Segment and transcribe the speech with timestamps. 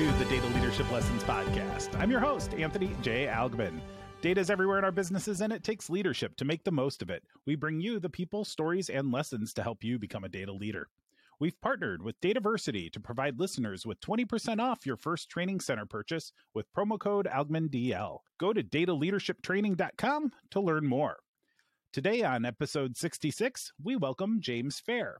[0.00, 1.94] to the Data Leadership Lessons Podcast.
[2.00, 3.26] I'm your host, Anthony J.
[3.26, 3.80] Algmin.
[4.22, 7.10] Data is everywhere in our businesses, and it takes leadership to make the most of
[7.10, 7.22] it.
[7.46, 10.88] We bring you the people, stories, and lessons to help you become a data leader.
[11.38, 16.32] We've partnered with Dataversity to provide listeners with 20% off your first training center purchase
[16.54, 18.20] with promo code AlgminDL.
[18.38, 21.18] Go to dataleadershiptraining.com to learn more.
[21.92, 25.18] Today on episode 66, we welcome James Fair.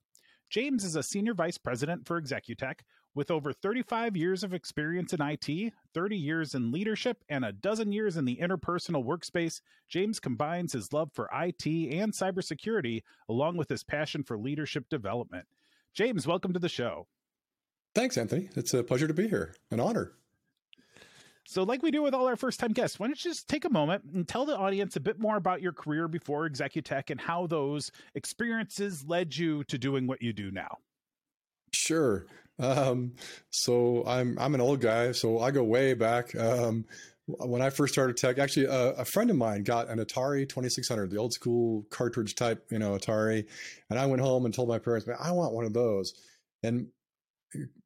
[0.48, 2.80] James is a senior vice president for Executech
[3.14, 7.92] with over 35 years of experience in IT, 30 years in leadership, and a dozen
[7.92, 9.60] years in the interpersonal workspace.
[9.88, 15.46] James combines his love for IT and cybersecurity along with his passion for leadership development.
[15.92, 17.06] James, welcome to the show.
[17.94, 18.48] Thanks, Anthony.
[18.54, 19.54] It's a pleasure to be here.
[19.70, 20.12] An honor.
[21.44, 23.64] So, like we do with all our first time guests, why don't you just take
[23.64, 27.20] a moment and tell the audience a bit more about your career before Executech and
[27.20, 30.78] how those experiences led you to doing what you do now?
[31.72, 32.26] Sure.
[32.58, 33.12] Um,
[33.50, 36.34] so I'm I'm an old guy, so I go way back.
[36.34, 36.84] Um,
[37.26, 41.10] when I first started tech, actually, uh, a friend of mine got an Atari 2600,
[41.10, 43.46] the old school cartridge type, you know, Atari,
[43.88, 46.12] and I went home and told my parents, "Man, I want one of those."
[46.62, 46.88] And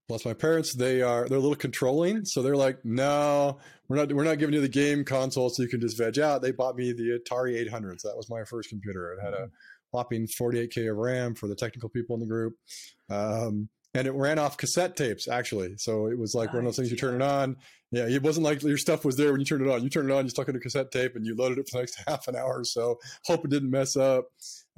[0.08, 4.12] plus my parents they are they're a little controlling so they're like no we're not
[4.12, 6.76] we're not giving you the game console so you can just veg out they bought
[6.76, 9.48] me the atari 800 so that was my first computer it had a
[9.95, 12.55] whopping 48k of ram for the technical people in the group.
[13.09, 15.77] Um, and it ran off cassette tapes actually.
[15.78, 16.55] So it was like nice.
[16.55, 17.56] one of those things you turn it on.
[17.92, 19.84] Yeah it wasn't like your stuff was there when you turned it on.
[19.84, 21.78] You turned it on you stuck in a cassette tape and you loaded it for
[21.78, 22.98] the next half an hour or so.
[23.25, 24.25] Hope it didn't mess up.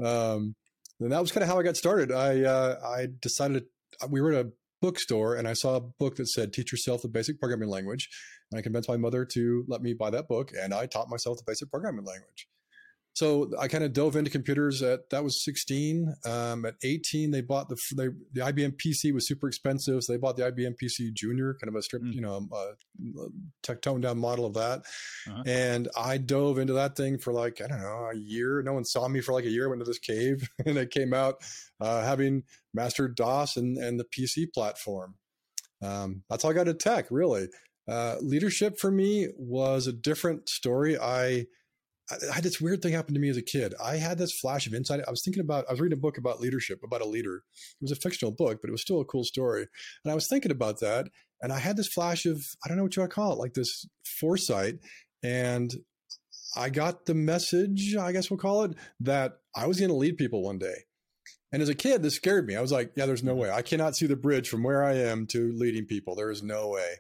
[0.05, 0.55] Um,
[1.01, 2.13] and that was kind of how i got started.
[2.13, 3.65] I uh, i decided
[4.11, 4.51] we were in a
[4.83, 8.11] bookstore and I saw a book that said Teach Yourself the Basic Programming Language.
[8.53, 11.39] And I convinced my mother to let me buy that book and I taught myself
[11.39, 12.47] the basic programming language.
[13.17, 16.17] So I kind of dove into computers at that was 16.
[16.27, 20.19] Um, at 18, they bought the they, the IBM PC was super expensive, so they
[20.19, 22.13] bought the IBM PC Junior, kind of a strip, mm.
[22.13, 22.73] you know, uh,
[23.63, 24.83] tech toned down model of that.
[25.27, 25.43] Uh-huh.
[25.47, 28.61] And I dove into that thing for like I don't know a year.
[28.61, 29.65] No one saw me for like a year.
[29.65, 31.37] I went to this cave, and I came out
[31.81, 32.43] uh, having
[32.75, 35.15] mastered DOS and and the PC platform.
[35.81, 37.07] Um, that's how I got into tech.
[37.11, 37.49] Really,
[37.89, 40.99] uh, leadership for me was a different story.
[40.99, 41.47] I
[42.11, 43.75] I had this weird thing happen to me as a kid.
[43.83, 45.01] I had this flash of insight.
[45.07, 47.43] I was thinking about, I was reading a book about leadership, about a leader.
[47.81, 49.67] It was a fictional book, but it was still a cool story.
[50.05, 51.09] And I was thinking about that.
[51.43, 53.39] And I had this flash of, I don't know what you want to call it,
[53.39, 54.77] like this foresight.
[55.23, 55.75] And
[56.57, 60.17] I got the message, I guess we'll call it, that I was going to lead
[60.17, 60.85] people one day.
[61.53, 62.57] And as a kid, this scared me.
[62.57, 63.43] I was like, yeah, there's no mm-hmm.
[63.43, 63.51] way.
[63.51, 66.15] I cannot see the bridge from where I am to leading people.
[66.15, 66.97] There is no way.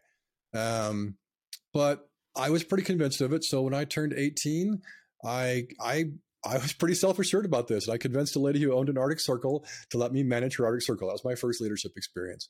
[0.54, 1.16] Um,
[1.72, 3.44] but I was pretty convinced of it.
[3.44, 4.80] So when I turned 18,
[5.24, 6.04] I I
[6.44, 7.86] I was pretty self assured about this.
[7.86, 10.66] And I convinced a lady who owned an Arctic Circle to let me manage her
[10.66, 11.08] Arctic Circle.
[11.08, 12.48] That was my first leadership experience.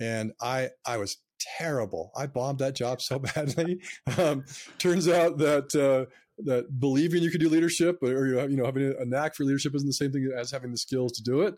[0.00, 1.16] And I I was
[1.58, 2.12] terrible.
[2.16, 3.80] I bombed that job so badly.
[4.18, 4.44] Um,
[4.78, 6.10] turns out that uh,
[6.44, 9.88] that believing you could do leadership or you know having a knack for leadership isn't
[9.88, 11.54] the same thing as having the skills to do it.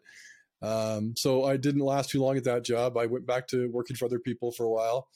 [0.62, 2.96] Um, so I didn't last too long at that job.
[2.96, 5.08] I went back to working for other people for a while.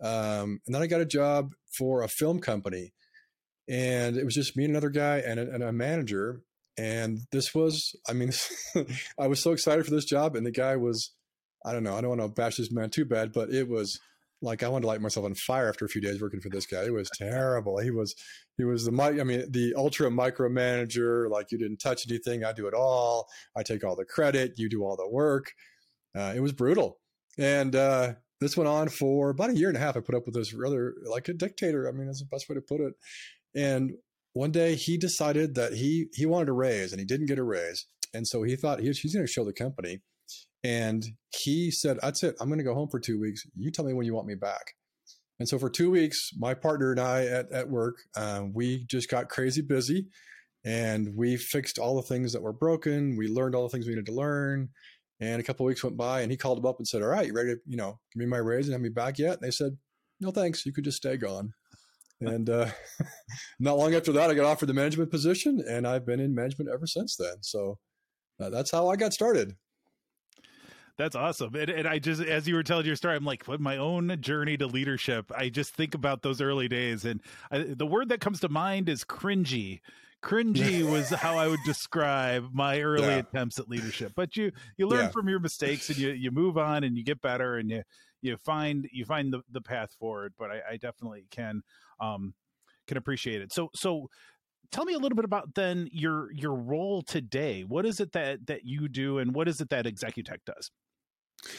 [0.00, 2.92] Um, and then I got a job for a film company.
[3.68, 6.42] And it was just me and another guy and a, and a manager.
[6.78, 8.32] And this was, I mean,
[9.18, 10.36] I was so excited for this job.
[10.36, 11.12] And the guy was,
[11.64, 13.98] I don't know, I don't want to bash this man too bad, but it was
[14.42, 16.66] like I wanted to light myself on fire after a few days working for this
[16.66, 16.84] guy.
[16.84, 17.78] It was terrible.
[17.78, 18.14] He was
[18.56, 21.30] he was the mic, I mean the ultra micromanager.
[21.30, 23.28] Like you didn't touch anything, I do it all.
[23.56, 25.52] I take all the credit, you do all the work.
[26.14, 26.98] Uh, it was brutal,
[27.38, 29.96] and uh, this went on for about a year and a half.
[29.96, 31.88] I put up with this rather like a dictator.
[31.88, 32.94] I mean, that's the best way to put it.
[33.54, 33.92] And
[34.34, 37.44] one day he decided that he he wanted a raise and he didn't get a
[37.44, 40.02] raise, and so he thought he, he's going to show the company.
[40.62, 41.04] And
[41.34, 42.36] he said, "That's it.
[42.40, 43.42] I'm going to go home for two weeks.
[43.56, 44.74] You tell me when you want me back."
[45.38, 49.10] And so for two weeks, my partner and I at at work, um, we just
[49.10, 50.08] got crazy busy,
[50.64, 53.16] and we fixed all the things that were broken.
[53.16, 54.68] We learned all the things we needed to learn.
[55.20, 57.26] And a couple weeks went by, and he called them up and said, "All right,
[57.26, 59.42] you ready to, you know, give me my raise and have me back yet?" And
[59.42, 59.76] they said,
[60.20, 60.66] "No, thanks.
[60.66, 61.52] You could just stay gone."
[62.20, 62.68] And uh,
[63.60, 66.70] not long after that, I got offered the management position, and I've been in management
[66.72, 67.36] ever since then.
[67.42, 67.78] So
[68.40, 69.54] uh, that's how I got started.
[70.98, 71.54] That's awesome.
[71.54, 74.16] And, and, I just, as you were telling your story, I'm like, what my own
[74.20, 75.30] journey to leadership.
[75.36, 77.04] I just think about those early days.
[77.04, 77.20] And
[77.50, 79.80] I, the word that comes to mind is cringy
[80.26, 83.18] cringy was how I would describe my early yeah.
[83.18, 84.12] attempts at leadership.
[84.16, 85.10] But you you learn yeah.
[85.10, 87.82] from your mistakes and you you move on and you get better and you
[88.22, 90.34] you find you find the, the path forward.
[90.38, 91.62] But I, I definitely can
[92.00, 92.34] um
[92.88, 93.52] can appreciate it.
[93.52, 94.08] So so
[94.72, 97.62] tell me a little bit about then your your role today.
[97.62, 100.70] What is it that that you do and what is it that Executech does?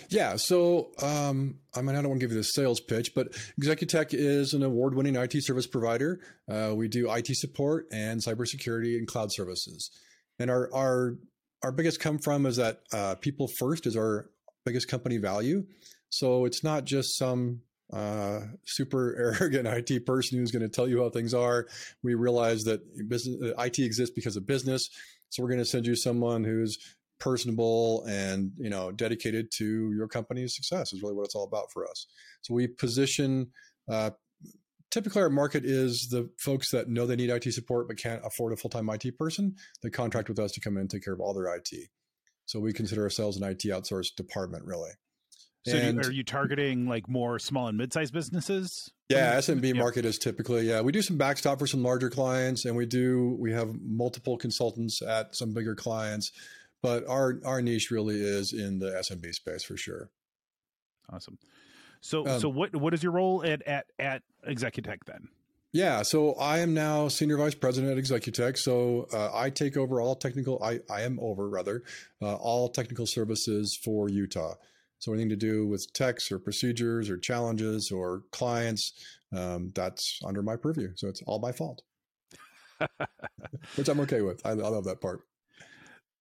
[0.10, 3.32] Yeah, so um, I mean, I don't want to give you the sales pitch, but
[3.62, 6.20] Executech is an award-winning IT service provider.
[6.50, 9.90] Uh, we do IT support and cybersecurity and cloud services,
[10.40, 11.18] and our our
[11.64, 14.30] our biggest come from is that uh, people first is our
[14.66, 15.66] biggest company value.
[16.10, 21.02] So it's not just some uh, super arrogant IT person who's going to tell you
[21.02, 21.68] how things are.
[22.04, 24.90] We realize that business, IT exists because of business.
[25.30, 26.78] So we're going to send you someone who's
[27.20, 31.72] personable and you know dedicated to your company's success is really what it's all about
[31.72, 32.08] for us.
[32.42, 33.52] So we position
[33.90, 34.12] uh,
[34.92, 38.54] typically our market is the folks that know they need it support but can't afford
[38.54, 41.20] a full-time it person they contract with us to come in and take care of
[41.20, 41.90] all their it
[42.46, 44.92] so we consider ourselves an it outsourced department really.
[45.66, 49.74] So and, are you targeting like more small and mid-sized businesses yeah smb yeah.
[49.74, 53.36] market is typically yeah we do some backstop for some larger clients and we do
[53.38, 56.32] we have multiple consultants at some bigger clients
[56.82, 60.10] but our our niche really is in the SMB space for sure.
[61.12, 61.38] Awesome.
[62.02, 65.30] So um, so what what is your role at at at Executech then?
[65.74, 68.58] Yeah, so I am now senior vice president at Executech.
[68.58, 70.62] So uh, I take over all technical.
[70.64, 71.84] I I am over rather
[72.22, 74.56] uh, all technical services for Utah.
[75.00, 78.94] So anything to do with techs or procedures or challenges or clients,
[79.36, 80.94] um, that's under my purview.
[80.96, 81.84] So it's all my fault,
[83.76, 84.44] which I'm okay with.
[84.44, 85.22] I, I love that part.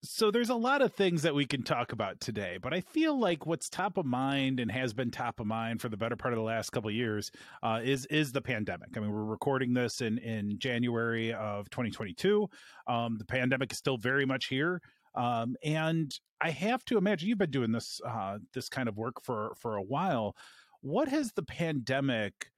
[0.03, 3.19] So there's a lot of things that we can talk about today, but I feel
[3.19, 6.33] like what's top of mind and has been top of mind for the better part
[6.33, 7.31] of the last couple of years
[7.63, 8.89] uh, is is the pandemic.
[8.95, 12.47] I mean, we're recording this in in January of 2022.
[12.87, 14.81] Um, the pandemic is still very much here,
[15.15, 19.23] um, and I have to imagine you've been doing this uh, this kind of work
[19.23, 20.35] for for a while.
[20.81, 22.51] What has the pandemic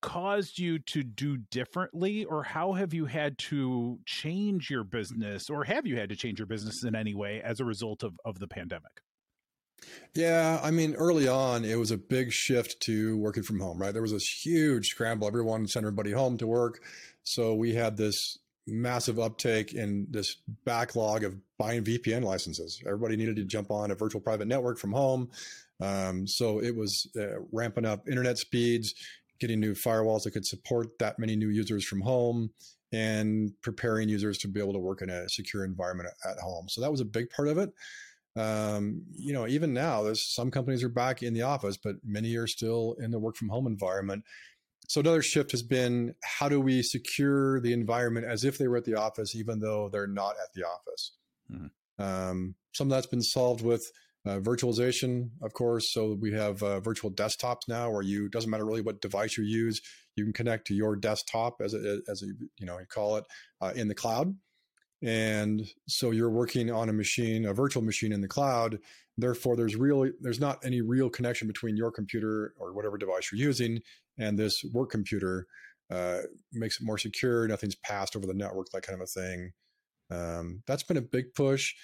[0.00, 5.64] caused you to do differently or how have you had to change your business or
[5.64, 8.38] have you had to change your business in any way as a result of, of
[8.38, 9.02] the pandemic
[10.14, 13.92] yeah, I mean, early on, it was a big shift to working from home, right?
[13.92, 15.26] There was this huge scramble.
[15.26, 16.82] Everyone sent everybody home to work.
[17.22, 22.82] So we had this massive uptake in this backlog of buying VPN licenses.
[22.86, 25.30] Everybody needed to jump on a virtual private network from home.
[25.80, 28.94] Um, so it was uh, ramping up internet speeds
[29.40, 32.50] getting new firewalls that could support that many new users from home
[32.92, 36.68] and preparing users to be able to work in a secure environment at home.
[36.68, 37.70] So that was a big part of it.
[38.36, 42.36] Um, you know, even now, there's some companies are back in the office, but many
[42.36, 44.24] are still in the work from home environment.
[44.88, 48.76] So another shift has been how do we secure the environment as if they were
[48.76, 51.12] at the office, even though they're not at the office.
[51.52, 52.02] Mm-hmm.
[52.02, 53.90] Um, some of that's been solved with
[54.26, 55.92] uh, virtualization, of course.
[55.92, 59.44] So we have uh, virtual desktops now, where you doesn't matter really what device you
[59.44, 59.80] use,
[60.16, 62.26] you can connect to your desktop, as as a,
[62.58, 63.24] you know you call it,
[63.60, 64.34] uh, in the cloud.
[65.02, 68.78] And so you're working on a machine, a virtual machine in the cloud.
[69.16, 73.40] Therefore, there's really there's not any real connection between your computer or whatever device you're
[73.40, 73.80] using
[74.18, 75.46] and this work computer.
[75.90, 76.20] Uh,
[76.52, 77.48] makes it more secure.
[77.48, 79.52] Nothing's passed over the network, that kind of a thing.
[80.10, 81.74] Um, that's been a big push.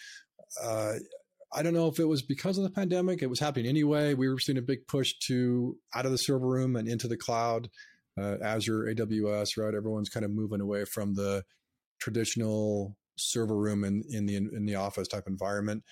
[1.52, 3.22] I don't know if it was because of the pandemic.
[3.22, 4.14] It was happening anyway.
[4.14, 7.16] We were seeing a big push to out of the server room and into the
[7.16, 7.69] cloud,
[8.20, 9.56] uh, Azure, AWS.
[9.56, 11.44] Right, everyone's kind of moving away from the
[11.98, 15.84] traditional server room in in the in the office type environment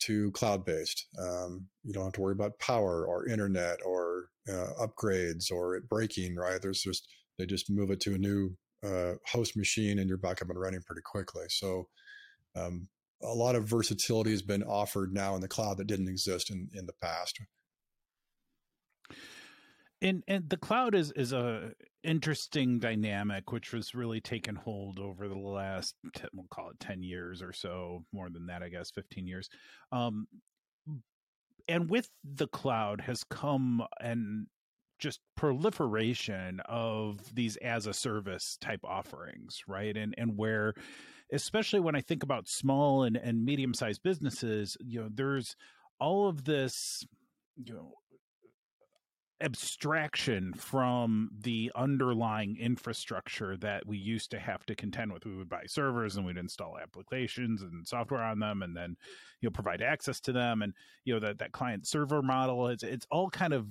[0.00, 1.06] to cloud based.
[1.18, 5.88] Um, you don't have to worry about power or internet or uh, upgrades or it
[5.88, 6.36] breaking.
[6.36, 10.18] Right, there's just they just move it to a new uh, host machine and you're
[10.18, 11.44] back up and running pretty quickly.
[11.48, 11.88] So
[12.54, 12.88] um,
[13.24, 16.68] a lot of versatility has been offered now in the cloud that didn't exist in,
[16.74, 17.40] in the past.
[20.02, 25.26] And and the cloud is is a interesting dynamic which was really taken hold over
[25.26, 25.94] the last
[26.34, 29.48] we'll call it 10 years or so more than that i guess 15 years
[29.90, 30.26] um
[31.66, 34.46] and with the cloud has come and
[34.98, 40.74] just proliferation of these as a service type offerings right and and where
[41.32, 45.56] especially when I think about small and, and medium sized businesses, you know, there's
[46.00, 47.04] all of this,
[47.56, 47.94] you know,
[49.40, 55.26] abstraction from the underlying infrastructure that we used to have to contend with.
[55.26, 58.96] We would buy servers and we'd install applications and software on them and then,
[59.40, 60.62] you know, provide access to them.
[60.62, 60.72] And,
[61.04, 63.66] you know, that, that client server model, it's, it's all kind of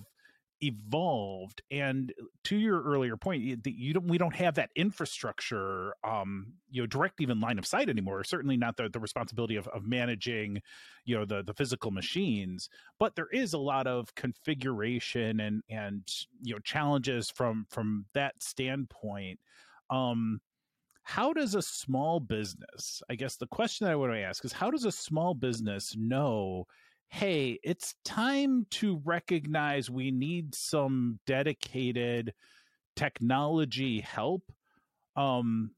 [0.63, 6.53] evolved and to your earlier point you, you don't we don't have that infrastructure um
[6.69, 9.85] you know direct even line of sight anymore certainly not the, the responsibility of, of
[9.85, 10.61] managing
[11.05, 16.07] you know the the physical machines but there is a lot of configuration and and
[16.41, 19.39] you know challenges from from that standpoint.
[19.89, 20.39] Um
[21.03, 24.53] how does a small business i guess the question that i want to ask is
[24.53, 26.65] how does a small business know
[27.13, 32.33] hey, it's time to recognize we need some dedicated
[32.95, 34.41] technology help
[35.15, 35.69] um,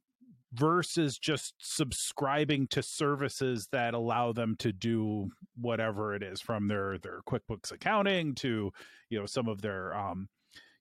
[0.53, 5.27] versus just subscribing to services that allow them to do
[5.59, 8.71] whatever it is from their their QuickBooks accounting to
[9.09, 10.29] you know some of their um,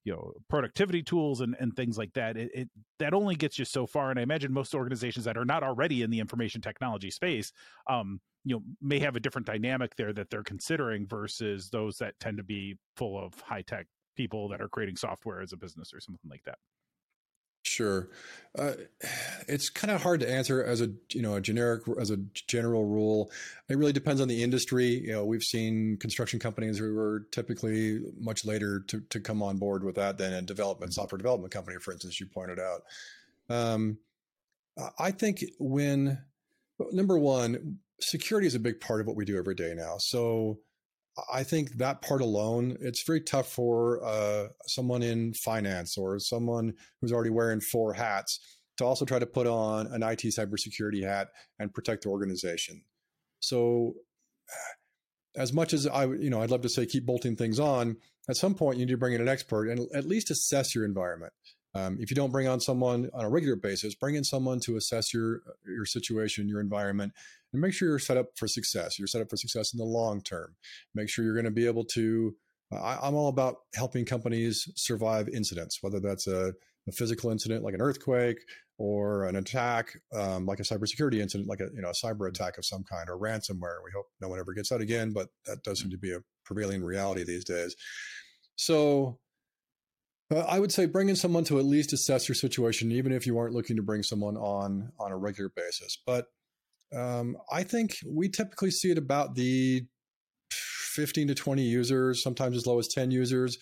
[0.05, 2.69] you know productivity tools and, and things like that it, it,
[2.99, 6.03] that only gets you so far and i imagine most organizations that are not already
[6.03, 7.53] in the information technology space
[7.89, 12.15] um, you know may have a different dynamic there that they're considering versus those that
[12.21, 15.93] tend to be full of high tech people that are creating software as a business
[15.93, 16.59] or something like that
[17.65, 18.11] Sure,
[18.59, 18.73] uh,
[19.49, 22.85] it's kind of hard to answer as a you know a generic as a general
[22.85, 23.31] rule.
[23.69, 24.87] It really depends on the industry.
[24.87, 29.59] You know, we've seen construction companies who were typically much later to to come on
[29.59, 32.83] board with that than a development software development company, for instance, you pointed out.
[33.49, 33.99] Um,
[34.99, 36.19] I think when
[36.93, 39.97] number one, security is a big part of what we do every day now.
[39.99, 40.59] So
[41.33, 46.75] I think that part alone, it's very tough for uh, someone in finance or someone
[47.01, 48.41] who's already wearing four hats
[48.79, 51.29] to also try to put on an IT cybersecurity hat
[51.59, 52.83] and protect the organization.
[53.41, 53.95] So,
[55.37, 57.97] as much as I, you know, I'd love to say keep bolting things on.
[58.29, 60.85] At some point, you need to bring in an expert and at least assess your
[60.85, 61.33] environment.
[61.75, 64.77] Um, if you don't bring on someone on a regular basis, bring in someone to
[64.77, 67.13] assess your your situation, your environment,
[67.55, 68.99] and make sure you're set up for success.
[68.99, 70.57] You're set up for success in the long term.
[70.95, 72.35] Make sure you're going to be able to.
[72.73, 76.53] Uh, I, am all about helping companies survive incidents, whether that's a,
[76.89, 78.39] a, physical incident like an earthquake
[78.77, 82.59] or an attack um, like a cybersecurity incident, like a you know a cyber attack
[82.59, 83.79] of some kind or ransomware.
[83.85, 86.21] We hope no one ever gets that again, but that does seem to be a
[86.45, 87.77] prevailing reality these days.
[88.57, 89.21] So
[90.35, 93.27] uh, I would say bring in someone to at least assess your situation, even if
[93.27, 95.97] you aren't looking to bring someone on on a regular basis.
[96.05, 96.27] But
[96.97, 99.87] um, I think we typically see it about the
[100.51, 103.59] 15 to 20 users, sometimes as low as 10 users.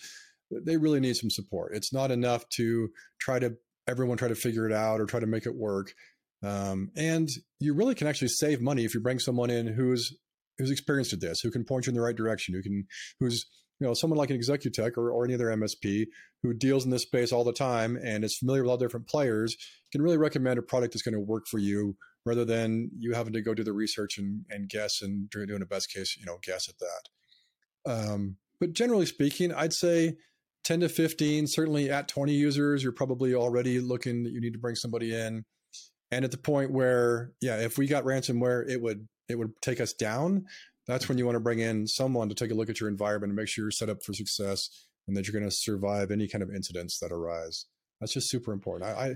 [0.51, 1.75] They really need some support.
[1.75, 3.55] It's not enough to try to
[3.87, 5.93] everyone try to figure it out or try to make it work.
[6.43, 10.15] Um, and you really can actually save money if you bring someone in who's
[10.57, 12.85] who's experienced at this, who can point you in the right direction, who can
[13.19, 13.45] who's
[13.79, 16.05] you know someone like an Executech or, or any other MSP
[16.43, 19.55] who deals in this space all the time and is familiar with all different players
[19.91, 23.33] can really recommend a product that's going to work for you rather than you having
[23.33, 26.37] to go do the research and, and guess and doing a best case, you know,
[26.41, 27.91] guess at that.
[27.91, 30.15] Um, but generally speaking, I'd say
[30.63, 34.59] 10 to 15, certainly at 20 users, you're probably already looking that you need to
[34.59, 35.43] bring somebody in.
[36.11, 39.81] And at the point where, yeah, if we got ransomware, it would it would take
[39.81, 40.45] us down.
[40.85, 43.31] That's when you want to bring in someone to take a look at your environment
[43.31, 44.69] and make sure you're set up for success
[45.07, 47.65] and that you're going to survive any kind of incidents that arise.
[47.99, 48.89] That's just super important.
[48.89, 49.15] I, I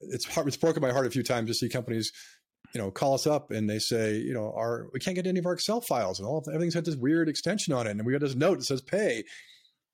[0.00, 2.12] it's hard, it's broken my heart a few times to see companies,
[2.74, 5.38] you know, call us up and they say, you know, our we can't get any
[5.38, 8.12] of our Excel files and all everything's got this weird extension on it, and we
[8.12, 9.24] got this note that says pay.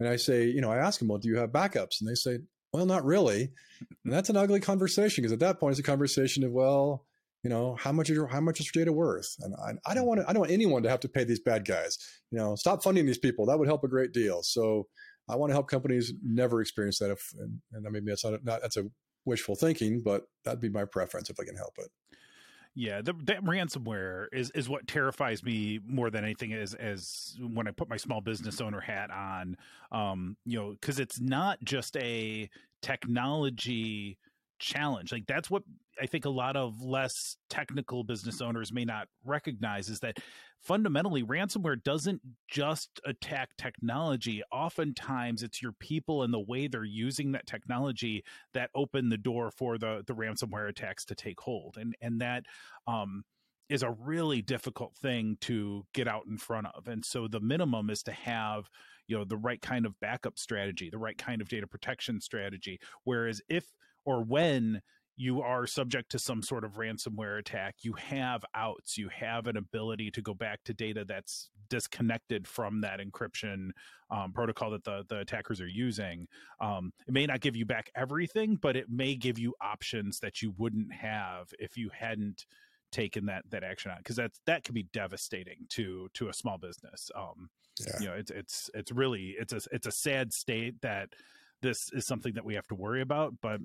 [0.01, 2.01] And I say, you know, I ask them, well, do you have backups?
[2.01, 2.39] And they say,
[2.73, 3.53] well, not really.
[4.05, 7.07] And that's an ugly conversation because at that point it's a conversation of, well,
[7.45, 9.37] you know, how much is your, how much is your data worth?
[9.39, 11.39] And I, I don't want to, I don't want anyone to have to pay these
[11.39, 11.97] bad guys.
[12.33, 13.47] You know, stop funding these people.
[13.47, 14.43] That would help a great deal.
[14.43, 14.89] So
[15.29, 17.13] I want to help companies never experience that.
[17.13, 18.83] If, and, and maybe that's not, not, that's a
[19.25, 21.91] wishful thinking, but that'd be my preference if I can help it.
[22.77, 26.51] Yeah, the, that ransomware is is what terrifies me more than anything.
[26.51, 29.57] Is as when I put my small business owner hat on,
[29.93, 32.51] um, you know, because it's not just a
[32.83, 34.19] technology
[34.59, 35.13] challenge.
[35.13, 35.63] Like that's what
[36.01, 40.19] I think a lot of less technical business owners may not recognize is that
[40.61, 44.43] fundamentally ransomware doesn't just attack technology.
[44.53, 48.25] Oftentimes it's your people and the way they're using that technology
[48.55, 51.77] that open the door for the the ransomware attacks to take hold.
[51.79, 52.45] And and that
[52.87, 53.25] um
[53.69, 56.87] is a really difficult thing to get out in front of.
[56.87, 58.69] And so the minimum is to have
[59.07, 62.81] you know the right kind of backup strategy the right kind of data protection strategy
[63.05, 63.65] whereas if
[64.05, 64.81] or when
[65.17, 69.57] you are subject to some sort of ransomware attack, you have outs, you have an
[69.57, 73.71] ability to go back to data that's disconnected from that encryption
[74.11, 76.27] um, protocol that the, the attackers are using.
[76.61, 80.43] Um, it may not give you back everything, but it may give you options that
[80.43, 82.47] you wouldn't have if you hadn't
[82.93, 86.59] taken that that action on because that's that can be devastating to to a small
[86.59, 87.93] business um yeah.
[87.99, 91.09] you know it's it's it's really it's a it's a sad state that
[91.65, 93.59] this is something that we have to worry about, but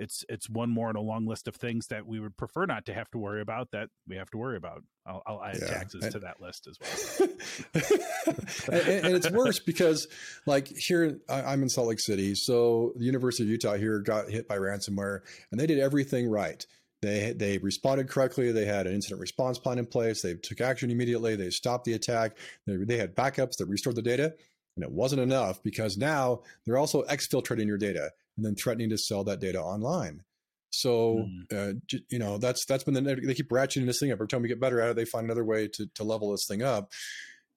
[0.00, 2.86] it's it's one more in a long list of things that we would prefer not
[2.86, 4.82] to have to worry about that we have to worry about.
[5.06, 5.66] I'll, I'll add yeah.
[5.66, 7.28] taxes and, to that list as well.
[8.72, 10.08] and, and, it's worse because,
[10.46, 14.48] like here, I'm in Salt Lake City, so the University of Utah here got hit
[14.48, 16.64] by ransomware, and they did everything right.
[17.02, 18.52] they they responded correctly.
[18.52, 20.22] They had an incident response plan in place.
[20.22, 21.36] They took action immediately.
[21.36, 22.38] They stopped the attack.
[22.66, 24.34] They, they had backups that restored the data,
[24.76, 28.96] and it wasn't enough because now they're also exfiltrating your data and then threatening to
[28.96, 30.22] sell that data online.
[30.70, 31.52] So mm.
[31.52, 31.74] uh,
[32.08, 34.16] you know that's that's been the, they keep ratcheting this thing up.
[34.16, 36.46] Every time we get better at it, they find another way to to level this
[36.46, 36.90] thing up.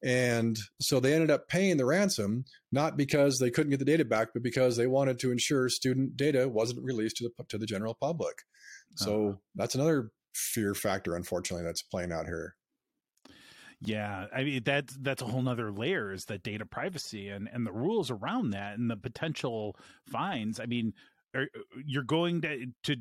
[0.03, 4.03] And so they ended up paying the ransom, not because they couldn't get the data
[4.03, 7.65] back, but because they wanted to ensure student data wasn't released to the to the
[7.65, 8.39] general public.
[8.95, 9.37] So uh-huh.
[9.55, 12.55] that's another fear factor, unfortunately, that's playing out here.
[13.85, 17.65] Yeah, I mean that's that's a whole nother layer is that data privacy and and
[17.65, 19.75] the rules around that and the potential
[20.05, 20.59] fines.
[20.59, 20.93] I mean,
[21.85, 22.95] you're going to to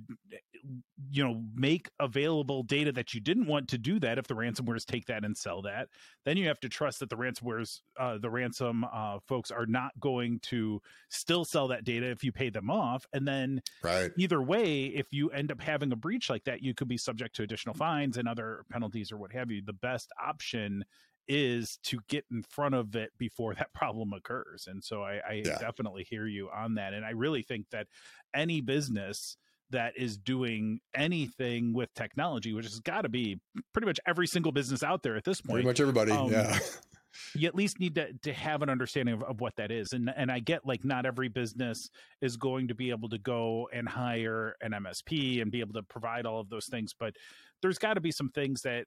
[1.11, 4.85] you know make available data that you didn't want to do that if the ransomwares
[4.85, 5.89] take that and sell that.
[6.25, 9.93] Then you have to trust that the ransomwares uh, the ransom uh, folks are not
[10.01, 13.05] going to still sell that data if you pay them off.
[13.13, 14.11] And then right.
[14.17, 17.37] either way if you end up having a breach like that you could be subject
[17.37, 19.63] to additional fines and other penalties or what have you.
[19.65, 20.85] The best option
[21.29, 24.67] is to get in front of it before that problem occurs.
[24.69, 25.59] And so I, I yeah.
[25.59, 26.95] definitely hear you on that.
[26.95, 27.87] And I really think that
[28.35, 29.37] any business
[29.71, 33.41] that is doing anything with technology, which has got to be
[33.73, 35.55] pretty much every single business out there at this point.
[35.55, 36.59] Pretty much everybody, um, yeah.
[37.35, 39.93] you at least need to, to have an understanding of, of what that is.
[39.93, 43.69] And and I get like not every business is going to be able to go
[43.73, 47.15] and hire an MSP and be able to provide all of those things, but
[47.63, 48.87] there's got to be some things that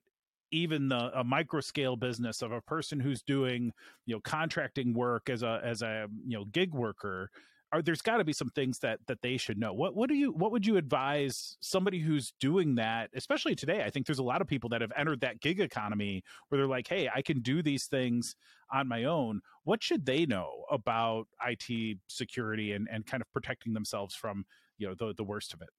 [0.50, 3.72] even the a micro scale business of a person who's doing
[4.06, 7.30] you know contracting work as a as a you know gig worker
[7.72, 9.72] are there's got to be some things that that they should know.
[9.72, 13.82] What what do you what would you advise somebody who's doing that especially today?
[13.84, 16.68] I think there's a lot of people that have entered that gig economy where they're
[16.68, 18.36] like hey i can do these things
[18.72, 19.40] on my own.
[19.64, 24.44] What should they know about it security and and kind of protecting themselves from
[24.78, 25.70] you know the the worst of it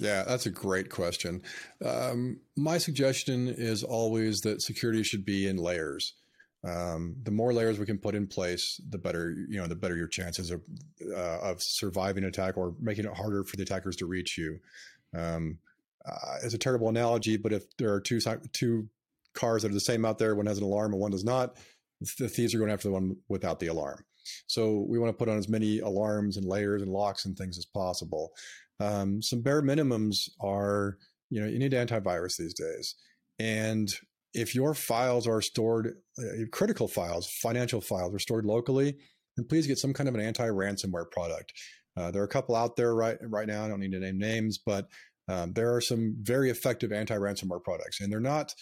[0.00, 1.42] yeah, that's a great question.
[1.84, 6.14] Um, my suggestion is always that security should be in layers.
[6.66, 9.96] Um, the more layers we can put in place, the better you know, the better
[9.96, 10.62] your chances of
[11.14, 14.58] uh, of surviving an attack or making it harder for the attackers to reach you.
[15.16, 15.58] Um,
[16.04, 18.20] uh, it's a terrible analogy, but if there are two
[18.52, 18.88] two
[19.34, 21.56] cars that are the same out there, one has an alarm and one does not,
[22.18, 24.04] the thieves are going after the one without the alarm.
[24.46, 27.58] So we want to put on as many alarms and layers and locks and things
[27.58, 28.32] as possible.
[28.80, 30.96] Um, some bare minimums are,
[31.28, 32.94] you know, you need antivirus these days.
[33.38, 33.88] And
[34.34, 38.96] if your files are stored, uh, critical files, financial files are stored locally,
[39.36, 41.52] then please get some kind of an anti-ransomware product.
[41.96, 43.64] Uh, there are a couple out there right right now.
[43.64, 44.86] I don't need to name names, but
[45.28, 48.54] um, there are some very effective anti-ransomware products, and they're not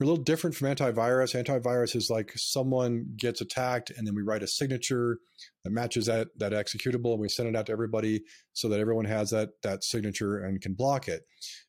[0.00, 1.40] a little different from antivirus.
[1.40, 5.18] Antivirus is like someone gets attacked and then we write a signature
[5.62, 9.04] that matches that that executable and we send it out to everybody so that everyone
[9.04, 11.22] has that that signature and can block it.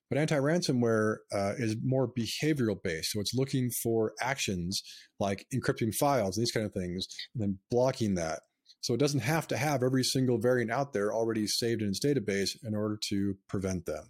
[0.10, 4.84] But anti-ransomware uh, is more behavioral based, so it's looking for actions
[5.20, 8.42] like encrypting files, and these kind of things, and then blocking that.
[8.82, 12.06] So it doesn't have to have every single variant out there already saved in its
[12.06, 14.06] database in order to prevent them.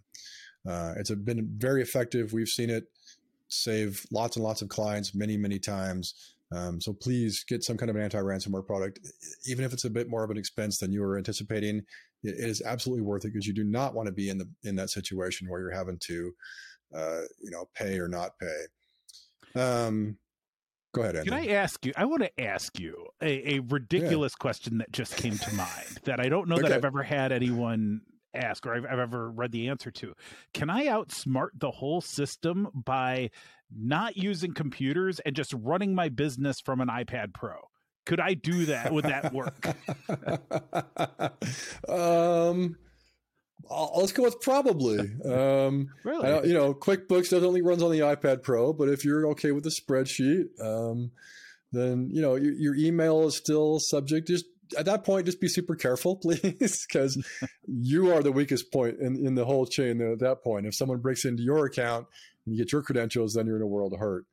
[0.67, 2.34] Uh, it's been very effective.
[2.34, 2.84] We've seen it
[3.48, 6.36] save lots and lots of clients many, many times.
[6.56, 9.00] Um, so please get some kind of an anti-ransomware product,
[9.48, 11.82] even if it's a bit more of an expense than you were anticipating.
[12.24, 14.76] it is absolutely worth it because you do not want to be in the in
[14.76, 16.32] that situation where you're having to,
[16.96, 19.60] uh, you know, pay or not pay.
[19.60, 20.18] Um,
[20.94, 21.16] go ahead.
[21.16, 21.30] Andy.
[21.30, 21.94] Can I ask you?
[21.98, 24.42] I want to ask you a, a ridiculous yeah.
[24.42, 26.70] question that just came to mind that I don't know okay.
[26.70, 28.02] that I've ever had anyone
[28.38, 30.13] ask or I've, I've ever read the answer to.
[30.54, 33.30] Can I outsmart the whole system by
[33.76, 37.56] not using computers and just running my business from an iPad Pro?
[38.06, 38.93] Could I do that?
[38.93, 39.65] Would that work?
[41.89, 42.78] um,
[43.69, 45.00] let's go with probably.
[45.26, 46.48] Um, really?
[46.48, 49.63] you know, QuickBooks doesn't only runs on the iPad Pro, but if you're okay with
[49.63, 51.12] the spreadsheet, um,
[51.71, 54.28] then you know your, your, email is still subject.
[54.28, 54.45] Just
[54.78, 57.23] at that point, just be super careful, please, because
[57.67, 60.65] you are the weakest point in, in the whole chain at that point.
[60.65, 62.08] If someone breaks into your account
[62.45, 64.25] and you get your credentials, then you're in a world of hurt.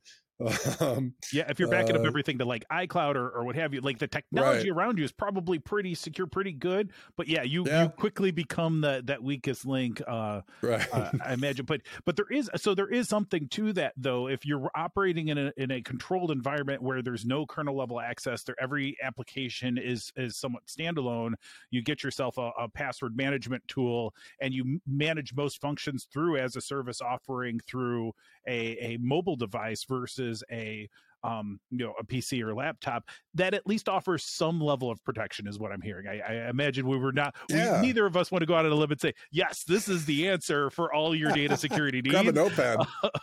[0.80, 3.72] Um, yeah, if you're backing uh, up everything to like iCloud or, or what have
[3.72, 4.76] you, like the technology right.
[4.76, 6.90] around you is probably pretty secure, pretty good.
[7.16, 7.84] But yeah, you yeah.
[7.84, 10.02] you quickly become the that weakest link.
[10.06, 10.86] Uh, right.
[10.92, 14.28] Uh, I imagine, but but there is so there is something to that though.
[14.28, 18.42] If you're operating in a in a controlled environment where there's no kernel level access,
[18.42, 21.34] there every application is is somewhat standalone.
[21.70, 26.56] You get yourself a, a password management tool, and you manage most functions through as
[26.56, 28.12] a service offering through
[28.48, 30.88] a a mobile device versus a
[31.24, 35.46] um, you know, a PC or laptop, that at least offers some level of protection,
[35.46, 36.06] is what I'm hearing.
[36.08, 37.80] I, I imagine we were not, yeah.
[37.80, 39.88] we, neither of us want to go out on a limb and say, yes, this
[39.88, 42.10] is the answer for all your data security needs.
[42.10, 42.78] Grab a notepad.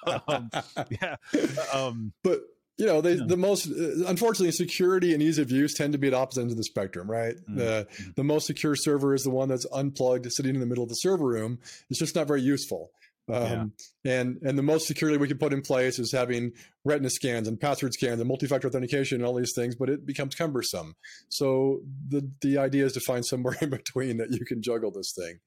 [0.28, 0.50] um,
[1.02, 1.16] yeah.
[1.74, 2.40] Um, but
[2.78, 3.26] you know, they, yeah.
[3.28, 6.54] the most uh, unfortunately, security and ease of use tend to be at opposite ends
[6.54, 7.36] of the spectrum, right?
[7.36, 7.58] Mm-hmm.
[7.58, 10.90] The the most secure server is the one that's unplugged, sitting in the middle of
[10.90, 11.60] the server room.
[11.90, 12.92] It's just not very useful.
[13.32, 14.20] Um, yeah.
[14.20, 17.60] And and the most security we can put in place is having retina scans and
[17.60, 20.96] password scans and multi-factor authentication and all these things, but it becomes cumbersome.
[21.30, 25.14] So the the idea is to find somewhere in between that you can juggle this
[25.14, 25.40] thing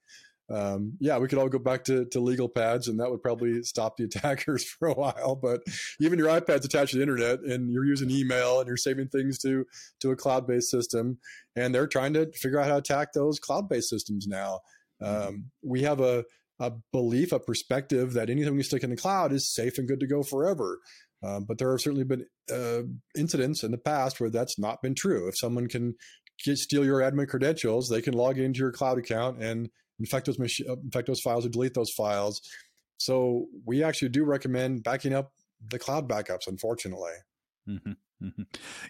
[0.49, 3.63] um, yeah, we could all go back to, to legal pads and that would probably
[3.63, 5.35] stop the attackers for a while.
[5.35, 5.61] But
[5.99, 9.39] even your iPad's attached to the internet and you're using email and you're saving things
[9.39, 9.65] to,
[10.01, 11.17] to a cloud based system.
[11.55, 14.59] And they're trying to figure out how to attack those cloud based systems now.
[15.01, 15.27] Mm-hmm.
[15.27, 16.25] Um, we have a,
[16.63, 19.99] a belief, a perspective that anything we stick in the cloud is safe and good
[19.99, 20.79] to go forever.
[21.21, 22.83] Um, but there have certainly been uh,
[23.17, 25.27] incidents in the past where that's not been true.
[25.27, 25.95] If someone can
[26.43, 30.39] get, steal your admin credentials, they can log into your cloud account and infect those
[30.39, 32.41] mach- uh, infect those files or delete those files.
[32.97, 35.33] So we actually do recommend backing up
[35.65, 36.47] the cloud backups.
[36.47, 37.13] Unfortunately.
[37.67, 37.91] Mm-hmm.
[38.25, 38.43] Mm-hmm.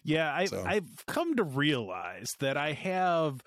[0.03, 0.63] Yeah, I, so.
[0.63, 3.41] I've come to realize that I have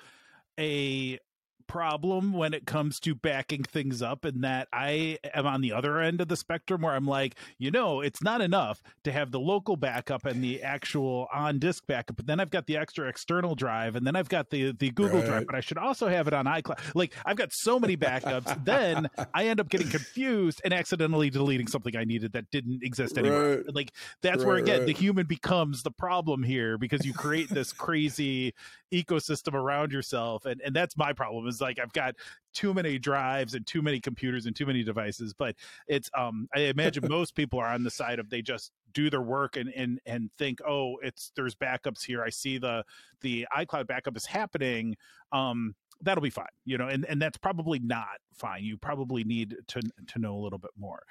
[0.59, 1.19] a
[1.67, 5.99] problem when it comes to backing things up and that I am on the other
[6.01, 9.41] end of the spectrum where I'm like, you know, it's not enough to have the
[9.41, 13.55] local backup and the actual on disk backup, but then I've got the extra external
[13.55, 15.27] drive and then I've got the the Google right.
[15.27, 16.79] Drive, but I should also have it on iCloud.
[16.95, 21.67] Like I've got so many backups, then I end up getting confused and accidentally deleting
[21.67, 23.57] something I needed that didn't exist anymore.
[23.57, 23.75] Right.
[23.75, 27.73] Like that's right, where again the human becomes the problem here because you create this
[27.87, 28.55] crazy
[28.93, 32.15] ecosystem around yourself and and that's my problem is like I've got
[32.53, 35.35] too many drives and too many computers and too many devices.
[35.35, 39.11] But it's um I imagine most people are on the side of they just do
[39.11, 42.23] their work and and and think oh it's there's backups here.
[42.23, 42.85] I see the
[43.21, 44.97] the iCloud backup is happening.
[45.33, 48.65] Um that'll be fine you know and and that's probably not fine.
[48.65, 51.03] You probably need to to know a little bit more.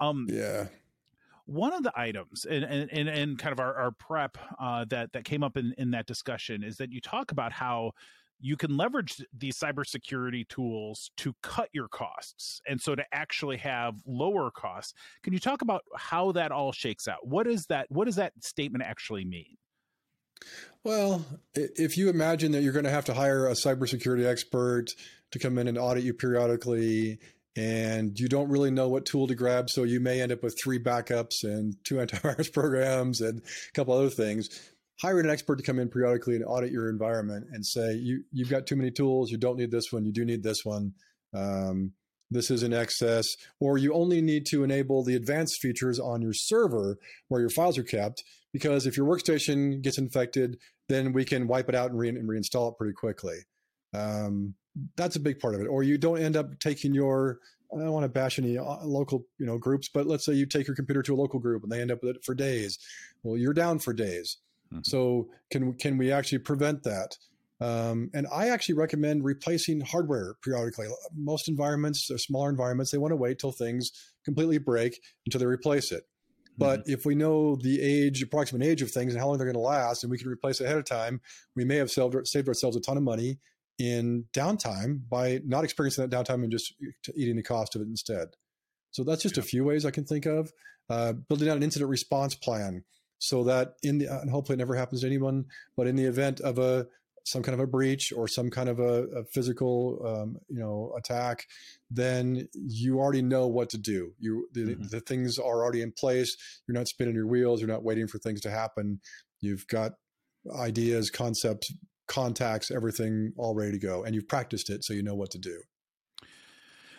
[0.00, 0.66] Um yeah.
[1.46, 5.24] one of the items and and, and kind of our, our prep uh, that that
[5.24, 7.92] came up in, in that discussion is that you talk about how
[8.42, 13.94] you can leverage these cybersecurity tools to cut your costs and so to actually have
[14.06, 18.04] lower costs can you talk about how that all shakes out what is that what
[18.04, 19.56] does that statement actually mean
[20.84, 21.24] well
[21.54, 24.88] if you imagine that you're going to have to hire a cybersecurity expert
[25.30, 27.18] to come in and audit you periodically
[27.56, 29.68] and you don't really know what tool to grab.
[29.68, 33.94] So you may end up with three backups and two antivirus programs and a couple
[33.94, 34.48] other things.
[35.00, 38.50] Hiring an expert to come in periodically and audit your environment and say, you, you've
[38.50, 39.30] got too many tools.
[39.30, 40.04] You don't need this one.
[40.04, 40.94] You do need this one.
[41.34, 41.92] Um,
[42.30, 43.28] this is in excess,
[43.60, 47.76] or you only need to enable the advanced features on your server where your files
[47.76, 48.24] are kept.
[48.52, 52.28] Because if your workstation gets infected, then we can wipe it out and, re- and
[52.28, 53.38] reinstall it pretty quickly.
[53.94, 54.54] Um,
[54.96, 55.66] that's a big part of it.
[55.66, 57.38] Or you don't end up taking your
[57.74, 60.46] I don't want to bash any uh, local, you know, groups, but let's say you
[60.46, 62.78] take your computer to a local group and they end up with it for days.
[63.22, 64.36] Well, you're down for days.
[64.72, 64.80] Mm-hmm.
[64.84, 67.16] So can can we actually prevent that?
[67.60, 70.88] Um, and I actually recommend replacing hardware periodically.
[71.14, 73.92] Most environments, or smaller environments, they want to wait till things
[74.24, 76.02] completely break until they replace it.
[76.58, 76.92] But mm-hmm.
[76.92, 79.60] if we know the age, approximate age of things and how long they're going to
[79.60, 81.20] last, and we can replace it ahead of time,
[81.54, 83.38] we may have saved, saved ourselves a ton of money
[83.78, 86.74] in downtime by not experiencing that downtime and just
[87.14, 88.28] eating the cost of it instead.
[88.90, 89.42] So that's just yeah.
[89.42, 90.52] a few ways I can think of.
[90.90, 92.84] Uh, building out an incident response plan
[93.22, 95.44] so that in the and hopefully it never happens to anyone,
[95.76, 96.88] but in the event of a
[97.24, 100.92] some kind of a breach or some kind of a, a physical um, you know
[100.98, 101.46] attack,
[101.88, 104.12] then you already know what to do.
[104.18, 104.88] You the, mm-hmm.
[104.88, 106.36] the things are already in place.
[106.66, 107.60] You're not spinning your wheels.
[107.60, 109.00] You're not waiting for things to happen.
[109.40, 109.92] You've got
[110.52, 111.72] ideas, concepts
[112.08, 115.38] contacts, everything all ready to go, and you've practiced it, so you know what to
[115.38, 115.62] do.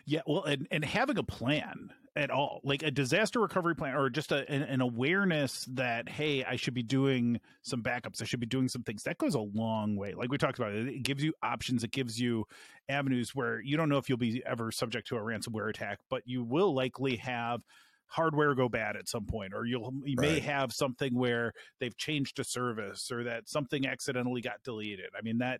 [0.05, 4.09] Yeah, well, and and having a plan at all, like a disaster recovery plan, or
[4.09, 8.39] just a, an, an, awareness that hey, I should be doing some backups, I should
[8.39, 9.03] be doing some things.
[9.03, 10.13] That goes a long way.
[10.13, 12.45] Like we talked about, it gives you options, it gives you
[12.87, 16.21] avenues where you don't know if you'll be ever subject to a ransomware attack, but
[16.25, 17.61] you will likely have
[18.07, 20.33] hardware go bad at some point or you'll you right.
[20.33, 25.21] may have something where they've changed a service or that something accidentally got deleted i
[25.23, 25.59] mean that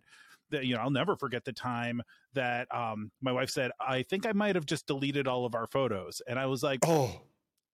[0.50, 2.02] that you know i'll never forget the time
[2.34, 5.66] that um my wife said i think i might have just deleted all of our
[5.66, 6.20] photos.
[6.26, 7.22] And i was like oh.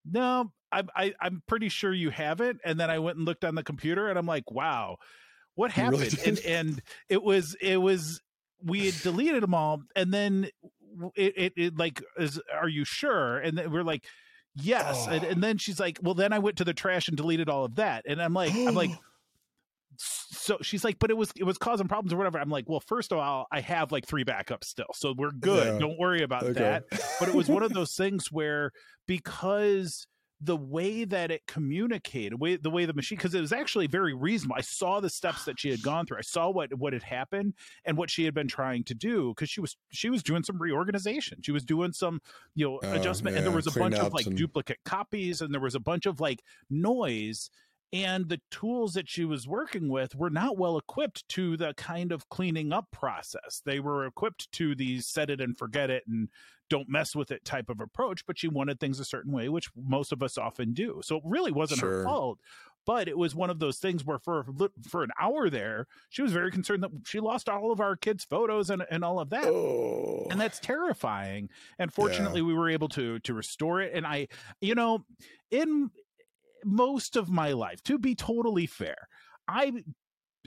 [0.05, 2.61] No I, I i'm pretty sure you haven't.
[2.65, 4.97] And then i went and looked on the computer and i'm like wow
[5.57, 8.23] what happened really and and it was it was
[8.65, 10.49] we had deleted them all and then
[11.15, 13.39] it, it, it like is are you sure?
[13.39, 14.05] And we're like
[14.57, 15.13] Yes, oh.
[15.13, 17.65] and, and then she's like, "Well, then I went to the trash and deleted all
[17.65, 18.91] of that." And I'm like, I'm like,
[20.03, 22.39] so she's like, but it was it was causing problems or whatever.
[22.39, 25.75] I'm like, well, first of all, I have like three backups still, so we're good.
[25.75, 25.79] Yeah.
[25.79, 26.53] Don't worry about okay.
[26.55, 26.85] that.
[27.19, 28.73] But it was one of those things where
[29.07, 30.07] because
[30.43, 34.15] the way that it communicated, way, the way the machine, because it was actually very
[34.15, 34.57] reasonable.
[34.57, 36.17] I saw the steps that she had gone through.
[36.17, 37.53] I saw what what had happened
[37.85, 40.57] and what she had been trying to do because she was she was doing some
[40.57, 41.41] reorganization.
[41.43, 42.23] She was doing some
[42.55, 44.37] you know oh, adjustment, yeah, and there was a bunch of like and...
[44.37, 47.51] duplicate copies, and there was a bunch of like noise
[47.93, 52.13] and the tools that she was working with were not well equipped to the kind
[52.13, 53.63] of cleaning up process.
[53.65, 56.29] They were equipped to the set it and forget it and
[56.69, 59.71] don't mess with it type of approach, but she wanted things a certain way, which
[59.77, 61.01] most of us often do.
[61.03, 61.99] So it really wasn't sure.
[61.99, 62.39] her fault.
[62.87, 64.47] But it was one of those things where for
[64.89, 68.25] for an hour there, she was very concerned that she lost all of our kids'
[68.25, 70.27] photos and, and all of that, oh.
[70.31, 71.51] and that's terrifying.
[71.79, 72.47] And fortunately, yeah.
[72.47, 73.93] we were able to to restore it.
[73.95, 74.29] And I,
[74.63, 75.05] you know,
[75.51, 75.91] in
[76.65, 79.09] most of my life, to be totally fair,
[79.49, 79.83] I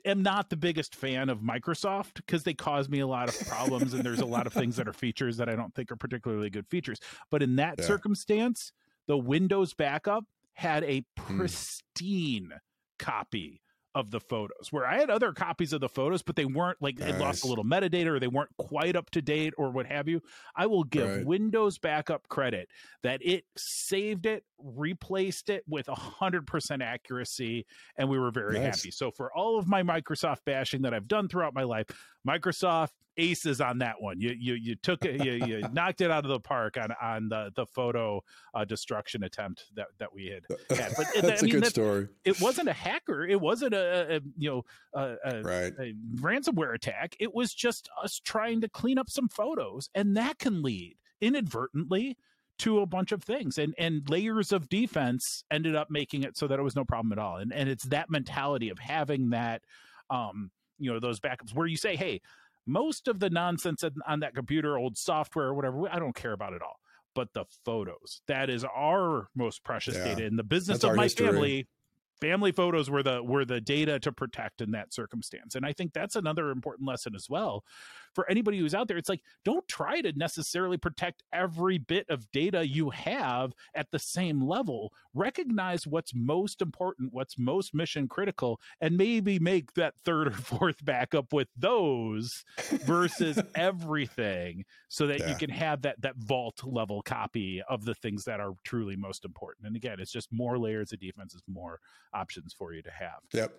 [0.06, 3.94] am not the biggest fan of Microsoft because they cause me a lot of problems
[3.94, 6.50] and there's a lot of things that are features that I don't think are particularly
[6.50, 7.00] good features.
[7.32, 7.86] But in that yeah.
[7.86, 8.72] circumstance,
[9.08, 11.38] the Windows backup had a hmm.
[11.38, 12.60] pristine mm.
[13.00, 13.63] copy
[13.96, 16.98] of the photos where I had other copies of the photos, but they weren't like
[17.00, 17.10] nice.
[17.10, 20.08] it lost a little metadata or they weren't quite up to date or what have
[20.08, 20.22] you.
[20.56, 21.26] I will give right.
[21.26, 22.70] Windows backup credit
[23.04, 27.66] that it saved it, replaced it with a hundred percent accuracy,
[27.98, 28.78] and we were very nice.
[28.78, 28.92] happy.
[28.92, 31.86] So for all of my Microsoft bashing that I've done throughout my life,
[32.28, 34.20] Microsoft aces on that one.
[34.20, 37.30] You you you took it, you, you knocked it out of the park on on
[37.30, 38.22] the the photo
[38.54, 40.44] uh, destruction attempt that that we had.
[40.78, 40.94] had.
[40.96, 42.08] But that's I mean, a good story.
[42.26, 43.26] It wasn't a hacker.
[43.26, 45.74] It wasn't a, a you know a, a, right.
[45.80, 47.16] a ransomware attack.
[47.20, 52.18] It was just us trying to clean up some photos, and that can lead inadvertently
[52.60, 56.48] to a bunch of things and and layers of defense ended up making it so
[56.48, 59.64] that it was no problem at all and and it's that mentality of having that
[60.12, 60.52] um
[60.84, 62.22] you know those backups where you say hey
[62.66, 66.54] most of the nonsense on that computer, old software or whatever, I don't care about
[66.54, 66.80] it all.
[67.16, 70.06] But the photos, that is our most precious yeah.
[70.06, 71.28] data in the business That's of my history.
[71.28, 71.68] family
[72.22, 75.92] family photos were the were the data to protect in that circumstance and i think
[75.92, 77.66] that's another important lesson as well
[78.14, 82.30] for anybody who's out there it's like don't try to necessarily protect every bit of
[82.32, 88.60] data you have at the same level recognize what's most important what's most mission critical
[88.82, 92.44] and maybe make that third or fourth backup with those
[92.86, 95.30] versus everything so that yeah.
[95.30, 99.26] you can have that that vault level copy of the things that are truly most
[99.26, 101.80] important and again it's just more layers of defense is more
[102.14, 103.22] options for you to have.
[103.34, 103.54] Yep.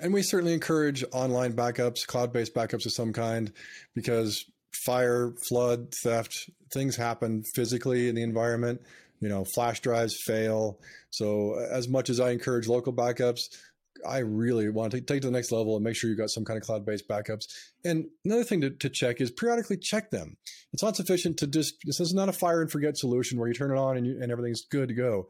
[0.00, 3.52] And we certainly encourage online backups, cloud based backups of some kind,
[3.94, 8.80] because fire, flood, theft, things happen physically in the environment.
[9.20, 10.78] You know, flash drives fail.
[11.10, 13.42] So, as much as I encourage local backups,
[14.08, 16.44] I really want to take to the next level and make sure you've got some
[16.44, 17.44] kind of cloud based backups.
[17.84, 20.36] And another thing to, to check is periodically check them.
[20.72, 23.54] It's not sufficient to just, this is not a fire and forget solution where you
[23.54, 25.28] turn it on and, you, and everything's good to go.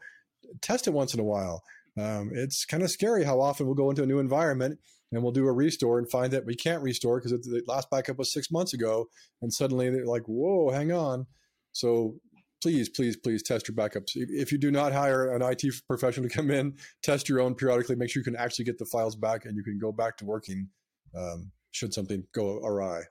[0.60, 1.62] Test it once in a while
[1.98, 4.78] um, it's kind of scary how often we'll go into a new environment
[5.12, 8.18] and we'll do a restore and find that we can't restore because the last backup
[8.18, 9.06] was six months ago,
[9.42, 11.26] and suddenly they're like, "Whoa, hang on."
[11.72, 12.20] So
[12.62, 14.10] please, please, please test your backups.
[14.14, 17.96] If you do not hire an IT professional to come in, test your own periodically.
[17.96, 20.24] Make sure you can actually get the files back and you can go back to
[20.24, 20.68] working
[21.16, 23.02] um, should something go awry.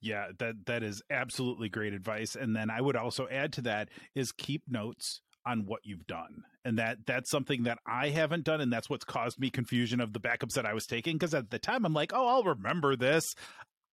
[0.00, 2.36] Yeah, that that is absolutely great advice.
[2.36, 6.44] And then I would also add to that is keep notes on what you've done
[6.64, 10.12] and that that's something that i haven't done and that's what's caused me confusion of
[10.12, 12.96] the backups that i was taking because at the time i'm like oh i'll remember
[12.96, 13.34] this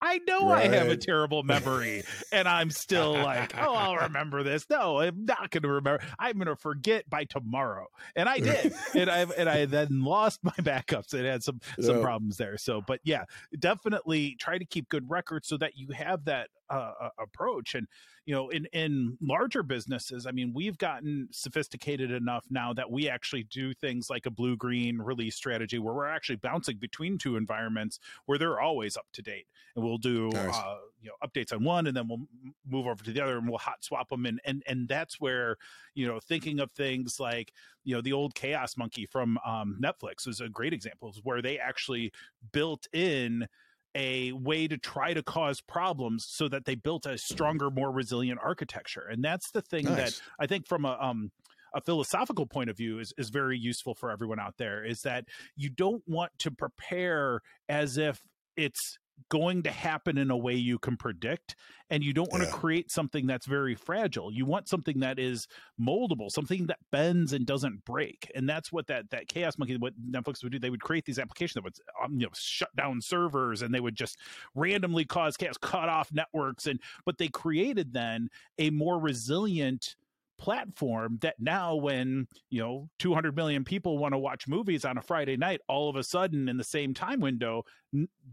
[0.03, 0.71] I know right.
[0.71, 4.65] I have a terrible memory and I'm still like, oh, I'll remember this.
[4.71, 6.03] No, I'm not going to remember.
[6.19, 7.87] I'm going to forget by tomorrow.
[8.17, 8.73] And I did.
[8.95, 12.57] and I and I then lost my backups and had some some problems there.
[12.57, 13.25] So, but yeah,
[13.59, 17.87] definitely try to keep good records so that you have that uh, approach and
[18.27, 23.09] you know in in larger businesses i mean we've gotten sophisticated enough now that we
[23.09, 27.37] actually do things like a blue green release strategy where we're actually bouncing between two
[27.37, 30.55] environments where they're always up to date and we'll do nice.
[30.55, 32.27] uh, you know updates on one and then we'll
[32.67, 35.57] move over to the other and we'll hot swap them and and and that's where
[35.95, 37.53] you know thinking of things like
[37.85, 41.43] you know the old chaos monkey from um, netflix is a great example of where
[41.43, 42.13] they actually
[42.53, 43.47] built in
[43.95, 48.39] a way to try to cause problems so that they built a stronger more resilient
[48.43, 49.97] architecture and that's the thing nice.
[49.97, 51.31] that i think from a um
[51.75, 55.25] a philosophical point of view is, is very useful for everyone out there is that
[55.57, 58.21] you don't want to prepare as if
[58.57, 61.57] it's going to happen in a way you can predict
[61.91, 62.51] and you don't want yeah.
[62.51, 65.47] to create something that's very fragile you want something that is
[65.81, 69.93] moldable something that bends and doesn't break and that's what that that chaos monkey what
[70.11, 73.01] netflix would do they would create these applications that would um, you know shut down
[73.01, 74.19] servers and they would just
[74.55, 78.29] randomly cause chaos cut off networks and but they created then
[78.59, 79.97] a more resilient
[80.41, 85.03] platform that now when you know 200 million people want to watch movies on a
[85.03, 87.63] friday night all of a sudden in the same time window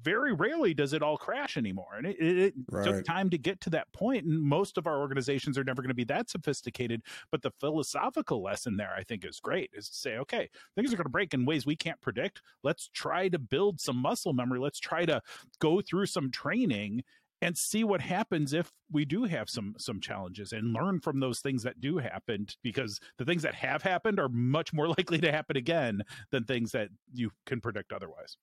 [0.02, 2.86] very rarely does it all crash anymore and it, it right.
[2.86, 4.24] took time to get to that point.
[4.24, 7.52] point and most of our organizations are never going to be that sophisticated but the
[7.60, 11.10] philosophical lesson there i think is great is to say okay things are going to
[11.10, 15.04] break in ways we can't predict let's try to build some muscle memory let's try
[15.04, 15.22] to
[15.60, 17.04] go through some training
[17.42, 21.40] and see what happens if we do have some some challenges and learn from those
[21.40, 25.32] things that do happen because the things that have happened are much more likely to
[25.32, 28.38] happen again than things that you can predict otherwise.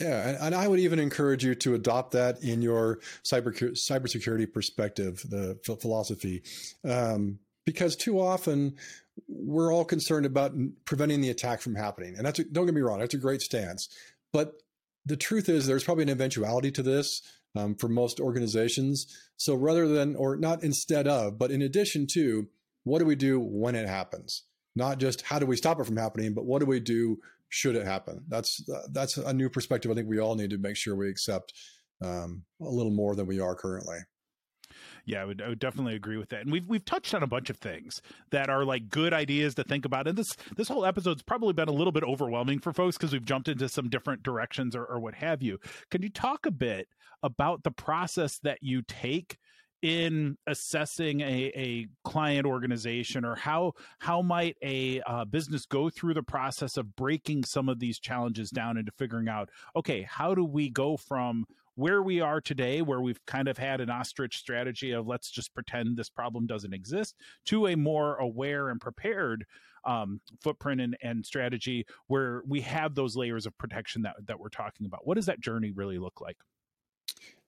[0.00, 5.24] Yeah, and, I would even encourage you to adopt that in your cyber cybersecurity perspective,
[5.30, 6.42] the philosophy,
[6.84, 8.76] um, because too often
[9.26, 10.52] we're all concerned about
[10.84, 13.40] preventing the attack from happening, and that's a, don't get me wrong, that's a great
[13.40, 13.88] stance,
[14.34, 14.60] but
[15.06, 17.22] the truth is there's probably an eventuality to this
[17.56, 19.06] um, for most organizations.
[19.36, 22.48] So rather than, or not instead of, but in addition to,
[22.84, 24.42] what do we do when it happens?
[24.74, 27.76] Not just how do we stop it from happening, but what do we do should
[27.76, 28.24] it happen?
[28.28, 28.60] That's
[28.92, 29.90] that's a new perspective.
[29.90, 31.54] I think we all need to make sure we accept
[32.02, 33.98] um, a little more than we are currently
[35.06, 36.40] yeah, I would, I would definitely agree with that.
[36.40, 39.64] And we've we've touched on a bunch of things that are like good ideas to
[39.64, 40.08] think about.
[40.08, 43.24] And this this whole episode's probably been a little bit overwhelming for folks because we've
[43.24, 45.58] jumped into some different directions or, or what have you.
[45.90, 46.88] Can you talk a bit
[47.22, 49.38] about the process that you take?
[49.82, 56.14] in assessing a, a client organization or how how might a uh, business go through
[56.14, 60.42] the process of breaking some of these challenges down into figuring out okay how do
[60.42, 61.44] we go from
[61.76, 65.54] where we are today, where we've kind of had an ostrich strategy of let's just
[65.54, 69.46] pretend this problem doesn't exist, to a more aware and prepared
[69.84, 74.48] um, footprint and, and strategy where we have those layers of protection that, that we're
[74.48, 75.06] talking about.
[75.06, 76.38] What does that journey really look like?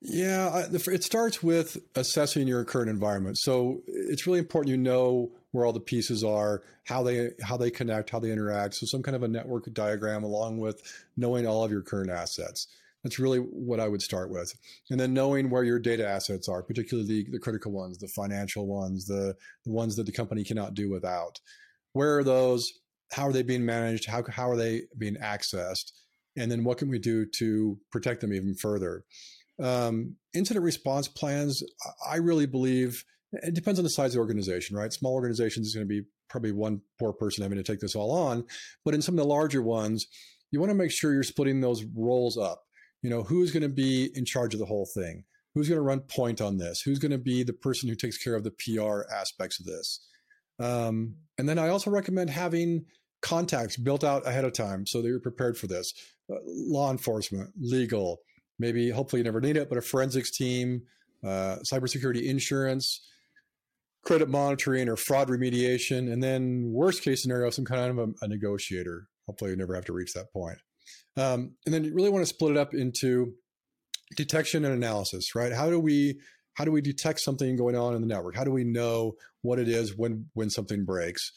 [0.01, 3.37] Yeah, it starts with assessing your current environment.
[3.39, 7.71] So it's really important you know where all the pieces are, how they how they
[7.71, 8.75] connect, how they interact.
[8.75, 10.83] So some kind of a network diagram along with
[11.17, 12.69] knowing all of your current assets.
[13.05, 14.53] That's really what I would start with.
[14.91, 18.67] And then knowing where your data assets are, particularly the, the critical ones, the financial
[18.67, 21.41] ones, the, the ones that the company cannot do without.
[21.93, 22.73] Where are those?
[23.13, 24.07] How are they being managed?
[24.07, 25.93] How, how are they being accessed?
[26.37, 29.05] And then what can we do to protect them even further?
[29.61, 31.63] Um, incident response plans,
[32.07, 34.93] I really believe it depends on the size of the organization, right?
[34.93, 38.11] Small organizations is going to be probably one poor person having to take this all
[38.11, 38.45] on.
[38.85, 40.07] But in some of the larger ones,
[40.51, 42.63] you want to make sure you're splitting those roles up
[43.03, 45.25] you know, who's going to be in charge of the whole thing?
[45.55, 46.81] Who's going to run point on this?
[46.81, 50.07] Who's going to be the person who takes care of the PR aspects of this?
[50.61, 52.85] Um, and then I also recommend having
[53.23, 55.95] contacts built out ahead of time so that you're prepared for this.
[56.31, 58.19] Uh, law enforcement, legal,
[58.59, 60.83] maybe hopefully you never need it, but a forensics team,
[61.25, 63.01] uh, cybersecurity insurance,
[64.05, 68.29] credit monitoring or fraud remediation, and then worst case scenario, some kind of a, a
[68.29, 69.09] negotiator.
[69.27, 70.59] Hopefully you never have to reach that point.
[71.19, 73.35] Um, and then you really want to split it up into
[74.17, 75.53] detection and analysis, right?
[75.53, 76.21] How do we
[76.55, 78.37] how do we detect something going on in the network?
[78.37, 81.33] How do we know what it is when when something breaks?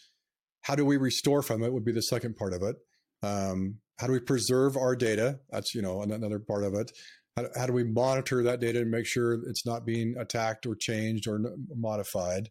[0.61, 1.73] How do we restore from it?
[1.73, 2.75] Would be the second part of it.
[3.23, 5.39] Um, how do we preserve our data?
[5.49, 6.91] That's you know another part of it.
[7.35, 10.75] How, how, do we monitor that data and make sure it's not being attacked or
[10.75, 11.39] changed or
[11.75, 12.49] modified?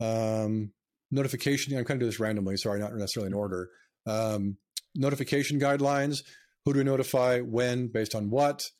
[0.00, 0.72] Um,
[1.12, 1.76] notification.
[1.76, 2.56] I'm kind of do this randomly.
[2.56, 3.70] Sorry, not necessarily in order.
[4.06, 4.56] Um,
[4.96, 6.22] notification guidelines
[6.64, 8.70] who do we notify, when, based on what,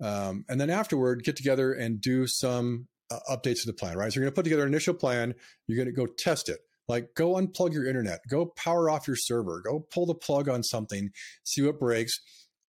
[0.00, 3.96] um, and then afterward get together and do some uh, updates to the plan.
[3.96, 5.34] Right, so you're going to put together an initial plan.
[5.66, 6.60] You're going to go test it.
[6.88, 10.62] Like go unplug your internet, go power off your server, go pull the plug on
[10.62, 11.10] something,
[11.44, 12.20] see what breaks.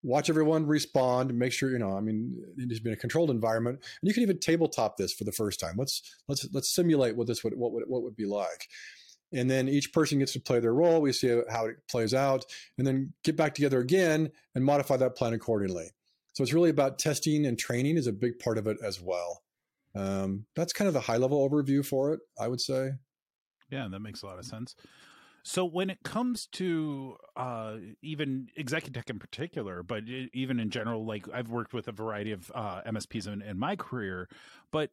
[0.02, 1.34] Watch everyone respond.
[1.34, 1.98] Make sure you know.
[1.98, 4.96] I mean, it needs to be in a controlled environment, and you can even tabletop
[4.96, 5.76] this for the first time.
[5.78, 8.68] Let's let's let's simulate what this would what would what would be like
[9.34, 11.02] and then each person gets to play their role.
[11.02, 12.46] We see how it plays out,
[12.78, 15.92] and then get back together again and modify that plan accordingly.
[16.34, 19.44] So it's really about testing and training is a big part of it as well.
[19.96, 22.92] Um, that's kind of the high level overview for it, I would say.
[23.70, 24.76] Yeah, that makes a lot of sense.
[25.44, 30.04] So when it comes to uh, even Executech in particular, but
[30.34, 33.76] even in general, like I've worked with a variety of uh, MSPs in, in my
[33.76, 34.28] career,
[34.72, 34.92] but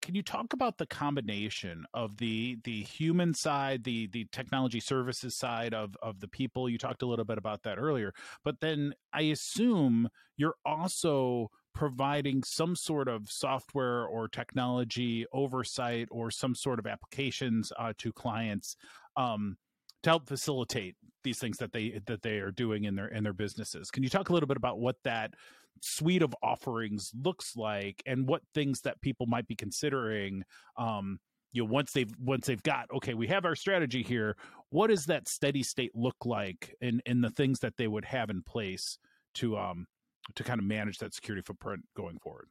[0.00, 5.36] can you talk about the combination of the the human side, the the technology services
[5.36, 6.68] side of of the people?
[6.68, 8.12] You talked a little bit about that earlier,
[8.44, 16.30] but then I assume you're also providing some sort of software or technology oversight or
[16.30, 18.76] some sort of applications uh, to clients
[19.16, 19.56] um,
[20.02, 23.32] to help facilitate these things that they that they are doing in their in their
[23.32, 23.90] businesses.
[23.90, 25.34] Can you talk a little bit about what that
[25.82, 30.44] suite of offerings looks like and what things that people might be considering
[30.76, 31.18] um,
[31.52, 34.36] you know once they've once they've got okay we have our strategy here
[34.70, 38.30] what does that steady state look like in in the things that they would have
[38.30, 38.98] in place
[39.34, 39.86] to um
[40.34, 42.48] to kind of manage that security footprint going forward?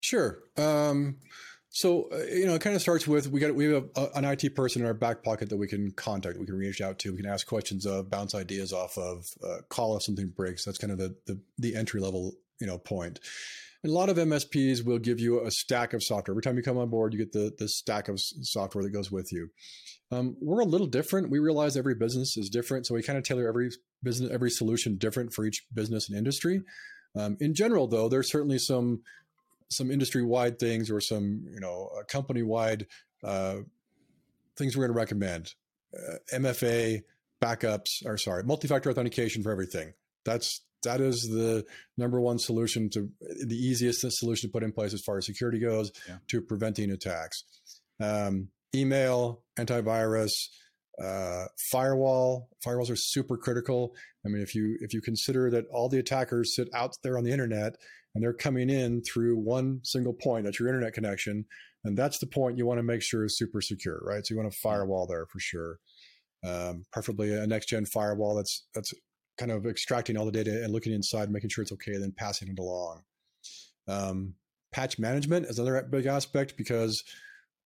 [0.00, 0.40] Sure.
[0.56, 1.16] Um
[1.74, 4.24] so uh, you know, it kind of starts with we got we have a, an
[4.24, 7.10] IT person in our back pocket that we can contact, we can reach out to,
[7.10, 10.64] we can ask questions of, bounce ideas off of, uh, call if something breaks.
[10.64, 13.18] That's kind of the, the the entry level you know point.
[13.82, 16.32] And a lot of MSPs will give you a stack of software.
[16.32, 19.10] Every time you come on board, you get the the stack of software that goes
[19.10, 19.48] with you.
[20.12, 21.28] Um, we're a little different.
[21.28, 23.70] We realize every business is different, so we kind of tailor every
[24.00, 26.62] business, every solution different for each business and industry.
[27.16, 29.02] Um, in general, though, there's certainly some
[29.70, 32.86] some industry wide things or some you know company wide
[33.22, 33.56] uh,
[34.56, 35.54] things we're going to recommend.
[35.96, 37.02] Uh, MFA
[37.42, 39.92] backups, or sorry, multi-factor authentication for everything.
[40.24, 41.64] That's that is the
[41.96, 45.58] number one solution to the easiest solution to put in place as far as security
[45.58, 46.16] goes yeah.
[46.28, 47.44] to preventing attacks.
[48.00, 50.32] Um, email, antivirus,
[51.02, 52.48] uh, firewall.
[52.64, 53.94] Firewalls are super critical.
[54.24, 57.24] I mean, if you if you consider that all the attackers sit out there on
[57.24, 57.76] the internet
[58.14, 61.44] and they're coming in through one single point, that's your internet connection,
[61.84, 64.24] and that's the point you want to make sure is super secure, right?
[64.24, 65.78] So you want a firewall there for sure.
[66.44, 68.92] Um, preferably a next gen firewall that's that's
[69.38, 72.48] kind of extracting all the data and looking inside, making sure it's okay, then passing
[72.48, 73.02] it along.
[73.88, 74.34] Um,
[74.72, 77.02] patch management is another big aspect because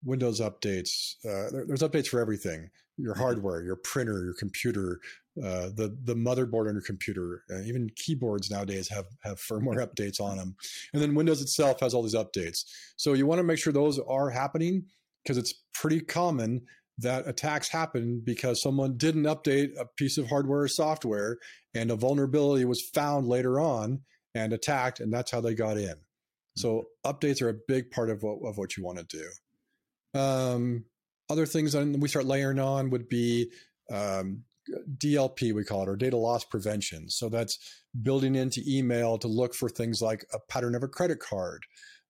[0.05, 3.23] Windows updates, uh, there, there's updates for everything your mm-hmm.
[3.23, 5.01] hardware, your printer, your computer,
[5.43, 10.21] uh, the the motherboard on your computer, uh, even keyboards nowadays have have firmware updates
[10.21, 10.57] on them,
[10.93, 12.65] and then Windows itself has all these updates.
[12.97, 14.87] So you want to make sure those are happening
[15.23, 16.63] because it's pretty common
[16.99, 21.39] that attacks happen because someone didn't update a piece of hardware or software,
[21.75, 24.01] and a vulnerability was found later on
[24.35, 25.95] and attacked, and that's how they got in.
[26.57, 26.69] So
[27.05, 27.11] mm-hmm.
[27.11, 29.29] updates are a big part of what of what you want to do.
[30.15, 30.85] Um,
[31.31, 33.51] other things that we start layering on would be
[33.93, 34.45] um,
[34.97, 37.09] DLP, we call it, or data loss prevention.
[37.11, 37.59] So that's
[38.03, 41.65] building into email to look for things like a pattern of a credit card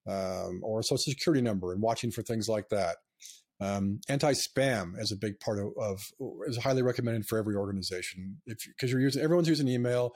[0.06, 2.96] um, or a social security number and watching for things like that.
[3.60, 6.00] Um, anti-spam is a big part of, of,
[6.46, 10.14] is highly recommended for every organization if because you're using everyone's using email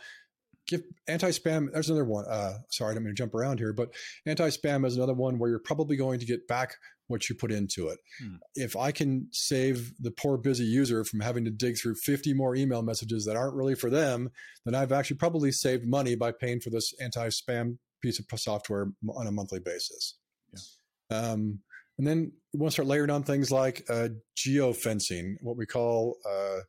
[0.69, 3.93] give anti-spam there's another one uh, sorry i don't mean to jump around here but
[4.27, 6.77] anti-spam is another one where you're probably going to get back
[7.13, 7.99] what you put into it.
[8.21, 8.37] Hmm.
[8.57, 12.57] If I can save the poor busy user from having to dig through 50 more
[12.57, 14.31] email messages that aren't really for them,
[14.65, 19.27] then I've actually probably saved money by paying for this anti-spam piece of software on
[19.29, 20.17] a monthly basis.
[20.53, 21.17] Yeah.
[21.17, 21.61] Um,
[21.99, 26.17] and then we want to start layering on things like uh, geofencing, what we call
[26.29, 26.61] uh,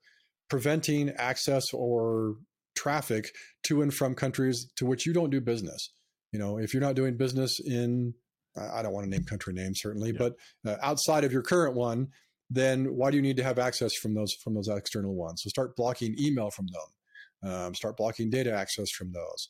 [0.49, 2.35] preventing access or
[2.75, 3.31] traffic
[3.63, 5.91] to and from countries to which you don't do business.
[6.31, 8.13] You know, if you're not doing business in
[8.55, 10.17] I don't want to name country names certainly, yeah.
[10.19, 10.35] but
[10.65, 12.09] uh, outside of your current one,
[12.49, 15.41] then why do you need to have access from those from those external ones?
[15.43, 19.49] So start blocking email from them, um, start blocking data access from those.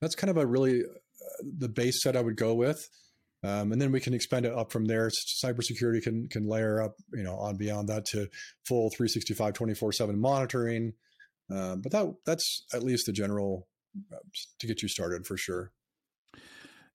[0.00, 2.88] That's kind of a really uh, the base set I would go with,
[3.44, 5.10] um, and then we can expand it up from there.
[5.44, 8.28] Cybersecurity can can layer up, you know, on beyond that to
[8.66, 10.94] full 365, 24 seven monitoring.
[11.52, 13.68] Uh, but that that's at least the general
[14.12, 14.16] uh,
[14.58, 15.72] to get you started for sure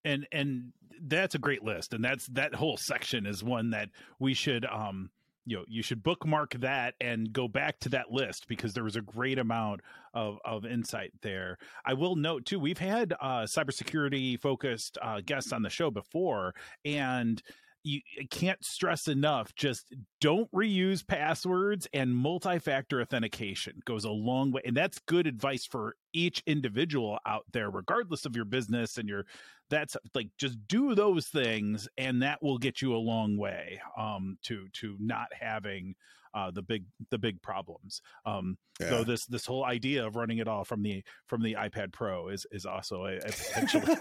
[0.04, 1.92] and and that's a great list.
[1.92, 5.10] And that's that whole section is one that we should um
[5.46, 8.96] you know you should bookmark that and go back to that list because there was
[8.96, 9.80] a great amount
[10.14, 11.58] of of insight there.
[11.84, 16.54] I will note too we've had uh cybersecurity focused uh guests on the show before.
[16.84, 17.42] And
[17.84, 23.80] you can't stress enough just don't reuse passwords and multi-factor authentication.
[23.84, 28.34] Goes a long way and that's good advice for each individual out there regardless of
[28.34, 29.26] your business and your
[29.68, 34.38] that's like just do those things and that will get you a long way um
[34.44, 35.94] to to not having
[36.34, 38.02] uh, the big the big problems.
[38.26, 38.90] Um, yeah.
[38.90, 42.28] Though this this whole idea of running it all from the from the iPad Pro
[42.28, 43.96] is is also a, a potentially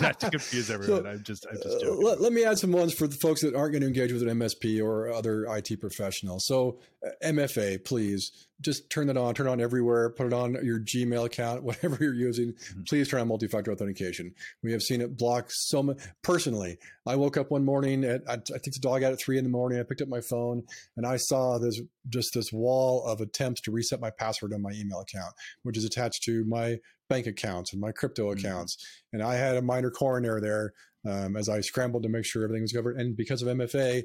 [0.00, 1.02] not to confuse everyone.
[1.02, 2.04] So, I'm just I'm just uh, joking.
[2.04, 4.12] Uh, let, let, me add some ones for the folks that aren't going to engage
[4.12, 6.38] with an MSP or other IT professional.
[6.38, 6.78] So
[7.24, 8.46] MFA, please.
[8.60, 11.98] Just turn that on, turn it on everywhere, put it on your Gmail account, whatever
[12.00, 12.52] you're using.
[12.52, 12.82] Mm-hmm.
[12.88, 14.34] Please turn on multi-factor authentication.
[14.62, 15.98] We have seen it block so much.
[16.22, 19.38] Personally, I woke up one morning at I, I took the dog out at three
[19.38, 19.78] in the morning.
[19.78, 20.62] I picked up my phone
[20.96, 24.72] and I saw this just this wall of attempts to reset my password on my
[24.72, 26.78] email account, which is attached to my
[27.08, 28.38] bank accounts and my crypto mm-hmm.
[28.38, 28.76] accounts.
[29.12, 30.72] And I had a minor coroner there
[31.08, 32.96] um, as I scrambled to make sure everything was covered.
[32.96, 34.04] And because of MFA,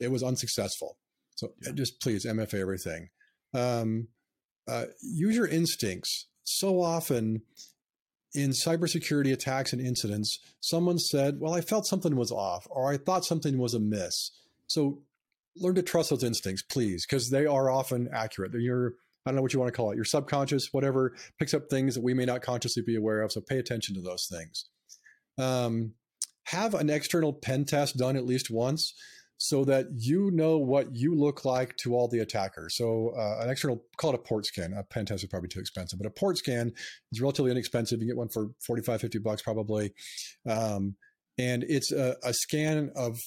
[0.00, 0.98] it was unsuccessful.
[1.36, 1.72] So yeah.
[1.72, 3.08] just please MFA everything.
[3.54, 4.08] Um,
[4.68, 6.26] uh, use your instincts.
[6.44, 7.42] So often
[8.34, 12.96] in cybersecurity attacks and incidents, someone said, Well, I felt something was off, or I
[12.96, 14.30] thought something was amiss.
[14.66, 15.02] So
[15.56, 18.52] learn to trust those instincts, please, because they are often accurate.
[18.52, 18.94] They're your,
[19.26, 21.94] I don't know what you want to call it, your subconscious, whatever, picks up things
[21.94, 23.32] that we may not consciously be aware of.
[23.32, 24.64] So pay attention to those things.
[25.38, 25.94] Um,
[26.44, 28.94] have an external pen test done at least once
[29.42, 32.76] so that you know what you look like to all the attackers.
[32.76, 34.72] So uh, an external, call it a port scan.
[34.72, 36.70] A pen test is probably too expensive, but a port scan
[37.10, 37.98] is relatively inexpensive.
[37.98, 39.94] You can get one for 45, 50 bucks probably.
[40.48, 40.94] Um,
[41.38, 43.18] and it's a, a scan of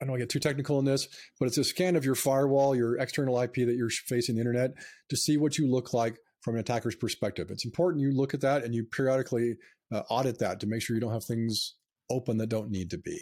[0.00, 1.08] I don't want to get too technical in this,
[1.40, 4.70] but it's a scan of your firewall, your external IP that you're facing the internet
[5.08, 7.48] to see what you look like from an attacker's perspective.
[7.50, 9.56] It's important you look at that and you periodically
[9.92, 11.74] uh, audit that to make sure you don't have things
[12.08, 13.18] open that don't need to be.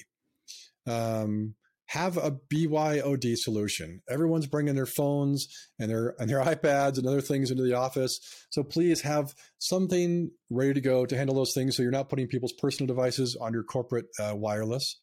[0.86, 1.54] Um,
[1.86, 4.02] have a BYOD solution.
[4.08, 5.46] Everyone's bringing their phones
[5.78, 8.18] and their and their iPads and other things into the office.
[8.50, 12.26] So please have something ready to go to handle those things, so you're not putting
[12.26, 15.00] people's personal devices on your corporate uh, wireless.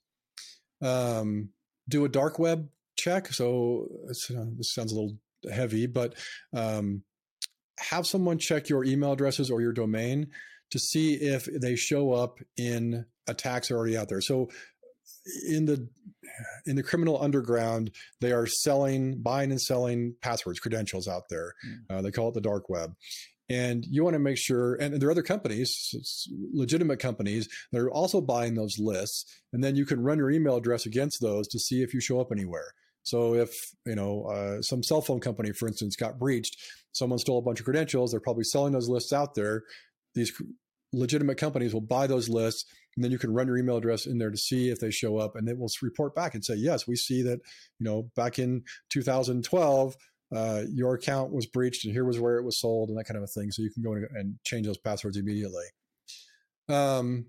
[0.82, 1.50] Um,
[1.88, 3.28] do a dark web check.
[3.28, 5.18] So uh, this sounds a little
[5.52, 6.16] heavy, but
[6.54, 7.04] um,
[7.80, 10.28] have someone check your email addresses or your domain
[10.72, 14.22] to see if they show up in attacks already out there.
[14.22, 14.50] So
[15.48, 15.88] in the
[16.66, 17.92] in the criminal underground,
[18.22, 21.54] they are selling, buying and selling passwords, credentials out there.
[21.68, 21.98] Mm.
[21.98, 22.94] Uh, they call it the dark web.
[23.50, 25.94] And you want to make sure, and there are other companies,
[26.54, 29.26] legitimate companies, that are also buying those lists.
[29.52, 32.20] And then you can run your email address against those to see if you show
[32.20, 32.74] up anywhere.
[33.04, 33.54] So if
[33.86, 36.58] you know uh, some cell phone company, for instance, got breached,
[36.94, 39.64] someone stole a bunch of credentials, they're probably selling those lists out there.
[40.16, 40.32] These
[40.94, 42.66] legitimate companies will buy those lists
[42.96, 45.18] and then you can run your email address in there to see if they show
[45.18, 47.40] up and it will report back and say yes we see that
[47.80, 49.96] you know back in 2012
[50.34, 53.18] uh, your account was breached and here was where it was sold and that kind
[53.18, 53.52] of a thing.
[53.52, 55.66] So you can go and change those passwords immediately.
[56.70, 57.28] Um,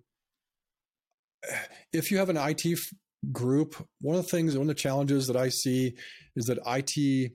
[1.93, 2.93] if you have an it
[3.33, 5.95] group one of the things one of the challenges that i see
[6.37, 7.33] is that it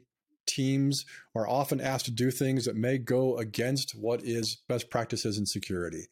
[0.50, 5.38] teams are often asked to do things that may go against what is best practices
[5.38, 6.08] in security.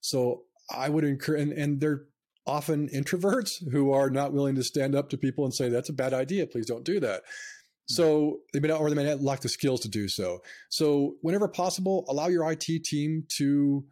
[0.00, 2.04] So I would encourage, and, and they're
[2.46, 5.94] often introverts who are not willing to stand up to people and say, that's a
[5.94, 6.46] bad idea.
[6.46, 7.22] Please don't do that.
[7.88, 7.94] Hmm.
[7.94, 10.40] So they may not, or they may not lack the skills to do so.
[10.68, 13.84] So whenever possible, allow your IT team to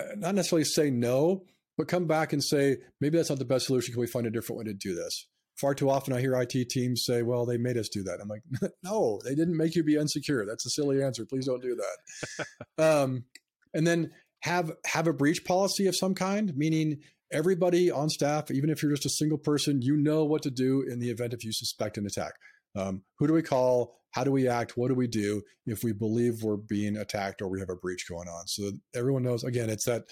[0.00, 1.44] uh, not necessarily say no,
[1.76, 3.92] but come back and say, maybe that's not the best solution.
[3.92, 5.26] Can we find a different way to do this?
[5.56, 8.20] Far too often I hear IT teams say, well, they made us do that.
[8.20, 8.42] I'm like,
[8.82, 10.44] no, they didn't make you be insecure.
[10.44, 11.24] That's a silly answer.
[11.26, 12.46] Please don't do that.
[12.84, 13.24] um,
[13.72, 16.98] and then have have a breach policy of some kind, meaning
[17.32, 20.82] everybody on staff, even if you're just a single person, you know what to do
[20.82, 22.34] in the event if you suspect an attack.
[22.76, 23.96] Um, who do we call?
[24.10, 24.76] How do we act?
[24.76, 28.06] What do we do if we believe we're being attacked or we have a breach
[28.08, 28.46] going on?
[28.46, 29.44] So everyone knows.
[29.44, 30.04] Again, it's that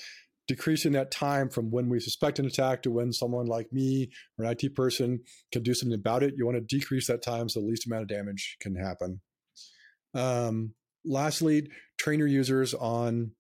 [0.49, 4.45] decreasing that time from when we suspect an attack to when someone like me or
[4.45, 5.21] an IT person
[5.53, 6.35] can do something about it.
[6.37, 9.21] You want to decrease that time so the least amount of damage can happen.
[10.15, 10.75] Um,
[11.05, 11.69] lastly,
[11.99, 13.33] train your users on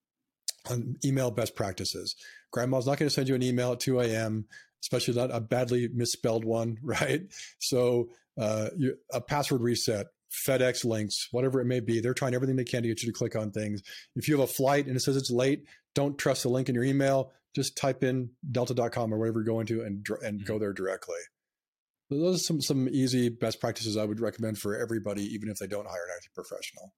[0.70, 2.14] on email best practices.
[2.52, 4.46] Grandma's not going to send you an email at 2 a.m.,
[4.82, 7.22] especially not a badly misspelled one, right?
[7.58, 10.06] So uh, you, a password reset,
[10.46, 12.00] FedEx links, whatever it may be.
[12.00, 13.82] They're trying everything they can to get you to click on things.
[14.16, 15.64] If you have a flight and it says it's late,
[15.94, 17.32] don't trust the link in your email.
[17.54, 20.46] Just type in delta.com or whatever you're going to and and mm-hmm.
[20.46, 21.18] go there directly.
[22.10, 25.58] So those are some some easy best practices I would recommend for everybody, even if
[25.58, 26.94] they don't hire an IT professional.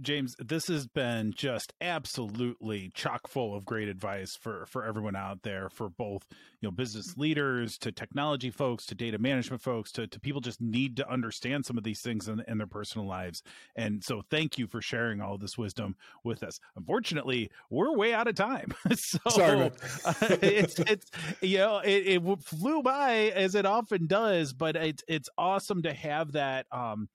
[0.00, 5.42] James, this has been just absolutely chock full of great advice for for everyone out
[5.42, 6.24] there, for both
[6.60, 10.60] you know business leaders to technology folks to data management folks to, to people just
[10.60, 13.42] need to understand some of these things in, in their personal lives.
[13.76, 16.60] And so, thank you for sharing all this wisdom with us.
[16.76, 19.70] Unfortunately, we're way out of time, so Sorry,
[20.04, 21.10] uh, it's it's
[21.40, 25.92] you know it, it flew by as it often does, but it's it's awesome to
[25.92, 26.66] have that.
[26.70, 27.08] Um,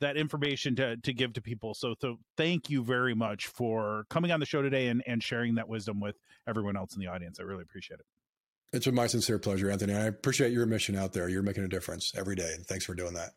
[0.00, 1.74] that information to to give to people.
[1.74, 5.56] So, so thank you very much for coming on the show today and, and sharing
[5.56, 7.38] that wisdom with everyone else in the audience.
[7.40, 8.06] I really appreciate it.
[8.72, 9.94] It's been my sincere pleasure, Anthony.
[9.94, 11.28] I appreciate your mission out there.
[11.28, 12.52] You're making a difference every day.
[12.54, 13.30] And thanks for doing that.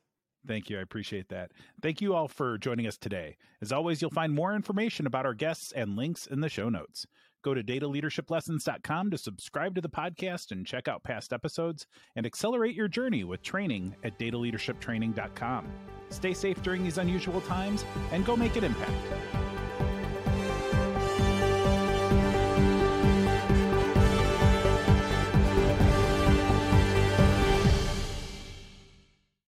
[0.46, 0.80] Thank you.
[0.80, 1.52] I appreciate that.
[1.82, 3.38] Thank you all for joining us today.
[3.62, 7.06] As always, you'll find more information about our guests and links in the show notes.
[7.44, 12.76] Go to dataleadershiplessons.com to subscribe to the podcast and check out past episodes and accelerate
[12.76, 15.68] your journey with training at dataleadershiptraining.com.
[16.10, 19.41] Stay safe during these unusual times and go make an impact.